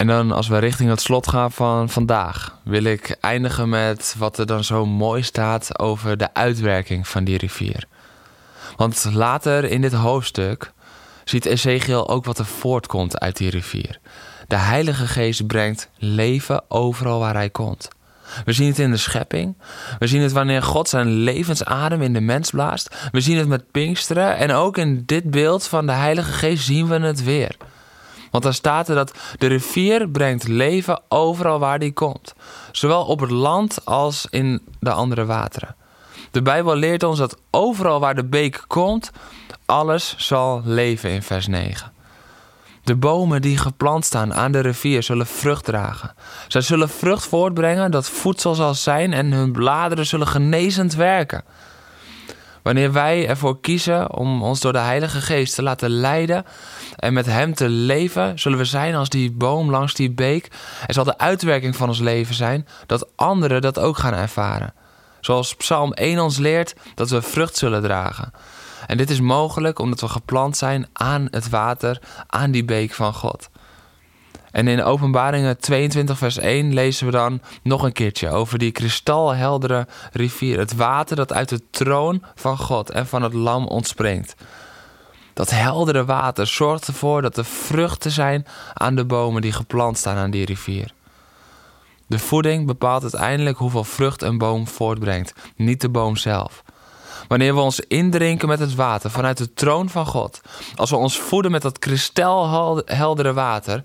En 0.00 0.06
dan 0.06 0.32
als 0.32 0.48
we 0.48 0.58
richting 0.58 0.90
het 0.90 1.00
slot 1.00 1.28
gaan 1.28 1.52
van 1.52 1.88
vandaag, 1.88 2.58
wil 2.62 2.84
ik 2.84 3.16
eindigen 3.20 3.68
met 3.68 4.14
wat 4.18 4.38
er 4.38 4.46
dan 4.46 4.64
zo 4.64 4.86
mooi 4.86 5.22
staat 5.22 5.78
over 5.78 6.16
de 6.16 6.34
uitwerking 6.34 7.08
van 7.08 7.24
die 7.24 7.38
rivier. 7.38 7.84
Want 8.76 9.06
later 9.12 9.64
in 9.64 9.80
dit 9.80 9.92
hoofdstuk 9.92 10.72
ziet 11.24 11.44
Ezekiel 11.44 12.08
ook 12.08 12.24
wat 12.24 12.38
er 12.38 12.44
voortkomt 12.44 13.18
uit 13.18 13.36
die 13.36 13.50
rivier. 13.50 13.98
De 14.48 14.56
Heilige 14.56 15.06
Geest 15.06 15.46
brengt 15.46 15.88
leven 15.98 16.62
overal 16.68 17.18
waar 17.18 17.34
hij 17.34 17.50
komt. 17.50 17.88
We 18.44 18.52
zien 18.52 18.68
het 18.68 18.78
in 18.78 18.90
de 18.90 18.96
schepping. 18.96 19.56
We 19.98 20.06
zien 20.06 20.22
het 20.22 20.32
wanneer 20.32 20.62
God 20.62 20.88
zijn 20.88 21.08
levensadem 21.08 22.02
in 22.02 22.12
de 22.12 22.20
mens 22.20 22.50
blaast. 22.50 23.08
We 23.12 23.20
zien 23.20 23.36
het 23.36 23.48
met 23.48 23.70
Pinksteren. 23.70 24.36
En 24.36 24.52
ook 24.52 24.78
in 24.78 25.02
dit 25.06 25.30
beeld 25.30 25.66
van 25.66 25.86
de 25.86 25.92
Heilige 25.92 26.32
Geest 26.32 26.64
zien 26.64 26.88
we 26.88 26.98
het 26.98 27.24
weer. 27.24 27.56
Want 28.30 28.44
dan 28.44 28.54
staat 28.54 28.88
er 28.88 28.94
dat 28.94 29.14
de 29.38 29.46
rivier 29.46 30.08
brengt 30.08 30.48
leven 30.48 31.00
overal 31.08 31.58
waar 31.58 31.78
die 31.78 31.92
komt. 31.92 32.34
Zowel 32.72 33.04
op 33.04 33.20
het 33.20 33.30
land 33.30 33.84
als 33.84 34.26
in 34.30 34.62
de 34.80 34.92
andere 34.92 35.24
wateren. 35.24 35.74
De 36.30 36.42
Bijbel 36.42 36.74
leert 36.74 37.02
ons 37.02 37.18
dat 37.18 37.36
overal 37.50 38.00
waar 38.00 38.14
de 38.14 38.24
beek 38.24 38.64
komt, 38.66 39.10
alles 39.66 40.14
zal 40.18 40.62
leven 40.64 41.10
in 41.10 41.22
vers 41.22 41.46
9. 41.46 41.92
De 42.84 42.96
bomen 42.96 43.42
die 43.42 43.56
geplant 43.56 44.04
staan 44.04 44.34
aan 44.34 44.52
de 44.52 44.60
rivier 44.60 45.02
zullen 45.02 45.26
vrucht 45.26 45.64
dragen. 45.64 46.14
Zij 46.48 46.60
zullen 46.60 46.88
vrucht 46.88 47.26
voortbrengen 47.26 47.90
dat 47.90 48.10
voedsel 48.10 48.54
zal 48.54 48.74
zijn 48.74 49.12
en 49.12 49.32
hun 49.32 49.52
bladeren 49.52 50.06
zullen 50.06 50.26
genezend 50.26 50.94
werken. 50.94 51.44
Wanneer 52.62 52.92
wij 52.92 53.28
ervoor 53.28 53.60
kiezen 53.60 54.14
om 54.14 54.42
ons 54.42 54.60
door 54.60 54.72
de 54.72 54.78
Heilige 54.78 55.20
Geest 55.20 55.54
te 55.54 55.62
laten 55.62 55.90
leiden 55.90 56.44
en 56.96 57.12
met 57.12 57.26
Hem 57.26 57.54
te 57.54 57.68
leven, 57.68 58.38
zullen 58.38 58.58
we 58.58 58.64
zijn 58.64 58.94
als 58.94 59.08
die 59.08 59.32
boom 59.32 59.70
langs 59.70 59.94
die 59.94 60.10
beek. 60.10 60.48
En 60.86 60.94
zal 60.94 61.04
de 61.04 61.18
uitwerking 61.18 61.76
van 61.76 61.88
ons 61.88 61.98
leven 61.98 62.34
zijn 62.34 62.66
dat 62.86 63.08
anderen 63.16 63.60
dat 63.60 63.78
ook 63.78 63.98
gaan 63.98 64.14
ervaren. 64.14 64.74
Zoals 65.20 65.54
Psalm 65.54 65.92
1 65.92 66.18
ons 66.18 66.38
leert 66.38 66.74
dat 66.94 67.10
we 67.10 67.22
vrucht 67.22 67.56
zullen 67.56 67.82
dragen. 67.82 68.32
En 68.86 68.96
dit 68.96 69.10
is 69.10 69.20
mogelijk 69.20 69.78
omdat 69.78 70.00
we 70.00 70.08
geplant 70.08 70.56
zijn 70.56 70.88
aan 70.92 71.28
het 71.30 71.48
water, 71.48 72.00
aan 72.26 72.50
die 72.50 72.64
beek 72.64 72.92
van 72.92 73.14
God. 73.14 73.48
En 74.50 74.68
in 74.68 74.82
Openbaringen 74.82 75.58
22, 75.58 76.18
vers 76.18 76.38
1 76.38 76.74
lezen 76.74 77.06
we 77.06 77.12
dan 77.12 77.40
nog 77.62 77.82
een 77.82 77.92
keertje 77.92 78.28
over 78.28 78.58
die 78.58 78.70
kristalheldere 78.70 79.86
rivier. 80.12 80.58
Het 80.58 80.74
water 80.74 81.16
dat 81.16 81.32
uit 81.32 81.48
de 81.48 81.60
troon 81.70 82.22
van 82.34 82.58
God 82.58 82.90
en 82.90 83.06
van 83.06 83.22
het 83.22 83.32
Lam 83.32 83.66
ontspringt. 83.66 84.34
Dat 85.34 85.50
heldere 85.50 86.04
water 86.04 86.46
zorgt 86.46 86.86
ervoor 86.86 87.22
dat 87.22 87.36
er 87.36 87.44
vruchten 87.44 88.10
zijn 88.10 88.46
aan 88.74 88.94
de 88.94 89.04
bomen 89.04 89.42
die 89.42 89.52
geplant 89.52 89.98
staan 89.98 90.16
aan 90.16 90.30
die 90.30 90.44
rivier. 90.44 90.92
De 92.06 92.18
voeding 92.18 92.66
bepaalt 92.66 93.02
uiteindelijk 93.02 93.58
hoeveel 93.58 93.84
vrucht 93.84 94.22
een 94.22 94.38
boom 94.38 94.68
voortbrengt, 94.68 95.32
niet 95.56 95.80
de 95.80 95.88
boom 95.88 96.16
zelf. 96.16 96.62
Wanneer 97.30 97.54
we 97.54 97.60
ons 97.60 97.80
indrinken 97.80 98.48
met 98.48 98.58
het 98.58 98.74
water 98.74 99.10
vanuit 99.10 99.36
de 99.36 99.52
troon 99.52 99.88
van 99.88 100.06
God, 100.06 100.40
als 100.74 100.90
we 100.90 100.96
ons 100.96 101.18
voeden 101.18 101.50
met 101.50 101.62
dat 101.62 101.78
kristalheldere 101.78 103.32
water, 103.32 103.82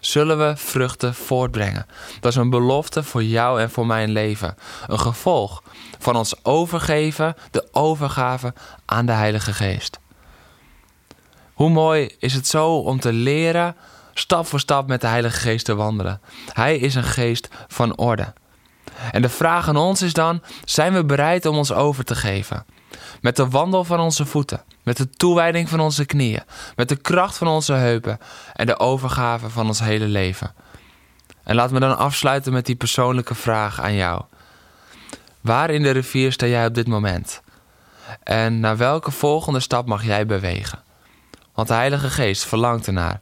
zullen 0.00 0.38
we 0.38 0.56
vruchten 0.56 1.14
voortbrengen. 1.14 1.86
Dat 2.20 2.32
is 2.32 2.38
een 2.38 2.50
belofte 2.50 3.02
voor 3.02 3.22
jou 3.22 3.60
en 3.60 3.70
voor 3.70 3.86
mijn 3.86 4.10
leven. 4.10 4.56
Een 4.86 4.98
gevolg 4.98 5.62
van 5.98 6.16
ons 6.16 6.44
overgeven, 6.44 7.36
de 7.50 7.68
overgave 7.72 8.54
aan 8.84 9.06
de 9.06 9.12
Heilige 9.12 9.52
Geest. 9.52 9.98
Hoe 11.52 11.70
mooi 11.70 12.10
is 12.18 12.34
het 12.34 12.46
zo 12.46 12.78
om 12.78 13.00
te 13.00 13.12
leren 13.12 13.76
stap 14.14 14.46
voor 14.46 14.60
stap 14.60 14.86
met 14.88 15.00
de 15.00 15.06
Heilige 15.06 15.38
Geest 15.38 15.64
te 15.64 15.74
wandelen. 15.74 16.20
Hij 16.52 16.76
is 16.76 16.94
een 16.94 17.04
geest 17.04 17.48
van 17.66 17.96
orde. 17.96 18.32
En 19.10 19.22
de 19.22 19.28
vraag 19.28 19.68
aan 19.68 19.76
ons 19.76 20.02
is 20.02 20.12
dan: 20.12 20.42
zijn 20.64 20.92
we 20.92 21.04
bereid 21.04 21.46
om 21.46 21.56
ons 21.56 21.72
over 21.72 22.04
te 22.04 22.14
geven? 22.14 22.64
Met 23.20 23.36
de 23.36 23.48
wandel 23.48 23.84
van 23.84 24.00
onze 24.00 24.26
voeten, 24.26 24.62
met 24.82 24.96
de 24.96 25.10
toewijding 25.10 25.68
van 25.68 25.80
onze 25.80 26.04
knieën, 26.04 26.42
met 26.76 26.88
de 26.88 26.96
kracht 26.96 27.36
van 27.36 27.48
onze 27.48 27.72
heupen 27.72 28.18
en 28.52 28.66
de 28.66 28.78
overgave 28.78 29.50
van 29.50 29.66
ons 29.66 29.80
hele 29.80 30.06
leven. 30.06 30.54
En 31.42 31.54
laat 31.54 31.70
me 31.70 31.80
dan 31.80 31.98
afsluiten 31.98 32.52
met 32.52 32.66
die 32.66 32.76
persoonlijke 32.76 33.34
vraag 33.34 33.80
aan 33.80 33.94
jou. 33.94 34.22
Waar 35.40 35.70
in 35.70 35.82
de 35.82 35.90
rivier 35.90 36.32
sta 36.32 36.46
jij 36.46 36.66
op 36.66 36.74
dit 36.74 36.86
moment? 36.86 37.42
En 38.22 38.60
naar 38.60 38.76
welke 38.76 39.10
volgende 39.10 39.60
stap 39.60 39.86
mag 39.86 40.04
jij 40.04 40.26
bewegen? 40.26 40.82
Want 41.54 41.68
de 41.68 41.74
Heilige 41.74 42.10
Geest 42.10 42.44
verlangt 42.44 42.86
ernaar 42.86 43.20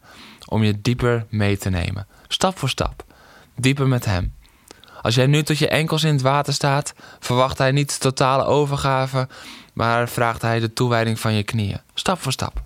om 0.49 0.63
je 0.63 0.81
dieper 0.81 1.27
mee 1.31 1.57
te 1.57 1.71
nemen, 1.71 2.07
stap 2.29 2.59
voor 2.59 2.69
stap, 2.69 3.05
dieper 3.57 3.89
met 3.89 4.05
Hem. 4.05 4.35
Als 5.05 5.15
jij 5.15 5.27
nu 5.27 5.43
tot 5.43 5.59
je 5.59 5.69
enkels 5.69 6.05
in 6.05 6.13
het 6.13 6.23
water 6.23 6.53
staat, 6.53 6.95
verwacht 7.21 7.59
Hij 7.59 7.71
niet 7.71 8.01
totale 8.01 8.45
overgave, 8.45 9.29
maar 9.73 10.09
vraagt 10.09 10.43
Hij 10.43 10.61
de 10.61 10.73
toewijding 10.73 11.21
van 11.21 11.33
je 11.35 11.43
knieën, 11.43 11.81
stap 11.95 12.23
voor 12.23 12.33
stap. 12.33 12.63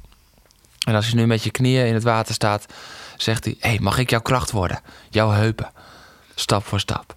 En 0.87 0.94
als 0.94 1.09
je 1.09 1.14
nu 1.14 1.27
met 1.27 1.42
je 1.42 1.51
knieën 1.51 1.87
in 1.87 1.94
het 1.94 2.03
water 2.03 2.35
staat, 2.35 2.66
zegt 3.16 3.44
Hij: 3.44 3.57
Hé, 3.61 3.68
hey, 3.68 3.79
mag 3.81 3.98
ik 3.98 4.11
jouw 4.11 4.20
kracht 4.20 4.51
worden, 4.51 4.81
jouw 5.11 5.31
heupen, 5.31 5.70
stap 6.35 6.66
voor 6.66 6.81
stap. 6.81 7.14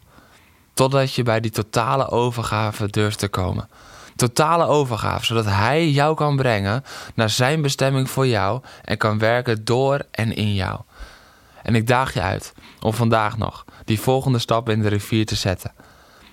Totdat 0.74 1.14
je 1.14 1.24
bij 1.24 1.40
die 1.40 1.52
totale 1.52 2.10
overgave 2.10 2.88
durft 2.88 3.20
te 3.20 3.28
komen. 3.28 3.70
Totale 4.16 4.66
overgave, 4.66 5.26
zodat 5.26 5.46
Hij 5.46 5.90
jou 5.90 6.16
kan 6.16 6.36
brengen 6.36 6.84
naar 7.14 7.30
Zijn 7.30 7.62
bestemming 7.62 8.10
voor 8.10 8.28
jou 8.28 8.62
en 8.84 8.98
kan 8.98 9.20
werken 9.20 9.66
door 9.66 10.02
en 10.12 10.36
in 10.36 10.54
jou. 10.54 10.80
En 11.64 11.76
ik 11.76 11.88
daag 11.88 12.14
je 12.14 12.22
uit 12.22 12.54
om 12.82 12.94
vandaag 12.94 13.38
nog 13.38 13.66
die 13.86 14.00
volgende 14.00 14.40
stap 14.40 14.70
in 14.70 14.82
de 14.82 14.88
rivier 14.88 15.26
te 15.26 15.36
zetten. 15.36 15.74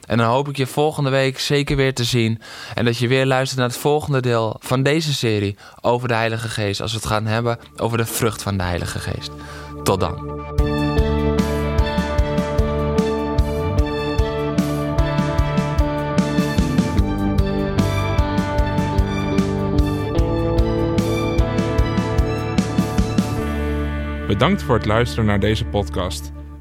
En 0.07 0.19
dan 0.19 0.27
hoop 0.27 0.49
ik 0.49 0.57
je 0.57 0.67
volgende 0.67 1.11
week 1.11 1.39
zeker 1.39 1.77
weer 1.77 1.95
te 1.95 2.05
zien. 2.05 2.41
En 2.75 2.85
dat 2.85 2.99
je 2.99 3.09
weer 3.09 3.27
luistert 3.27 3.59
naar 3.59 3.69
het 3.69 3.79
volgende 3.79 4.21
deel 4.21 4.57
van 4.59 4.83
deze 4.83 5.15
serie 5.15 5.57
over 5.81 6.09
de 6.09 6.15
Heilige 6.15 6.49
Geest. 6.49 6.81
Als 6.81 6.93
we 6.93 6.99
het 6.99 7.07
gaan 7.07 7.27
hebben 7.27 7.59
over 7.77 7.99
de 7.99 8.07
vrucht 8.07 8.43
van 8.43 8.57
de 8.57 8.63
Heilige 8.63 8.99
Geest. 8.99 9.31
Tot 9.83 10.01
dan. 10.01 10.37
Bedankt 24.27 24.63
voor 24.63 24.75
het 24.75 24.87
luisteren 24.87 25.25
naar 25.25 25.41
deze 25.41 25.65
podcast. 25.65 26.33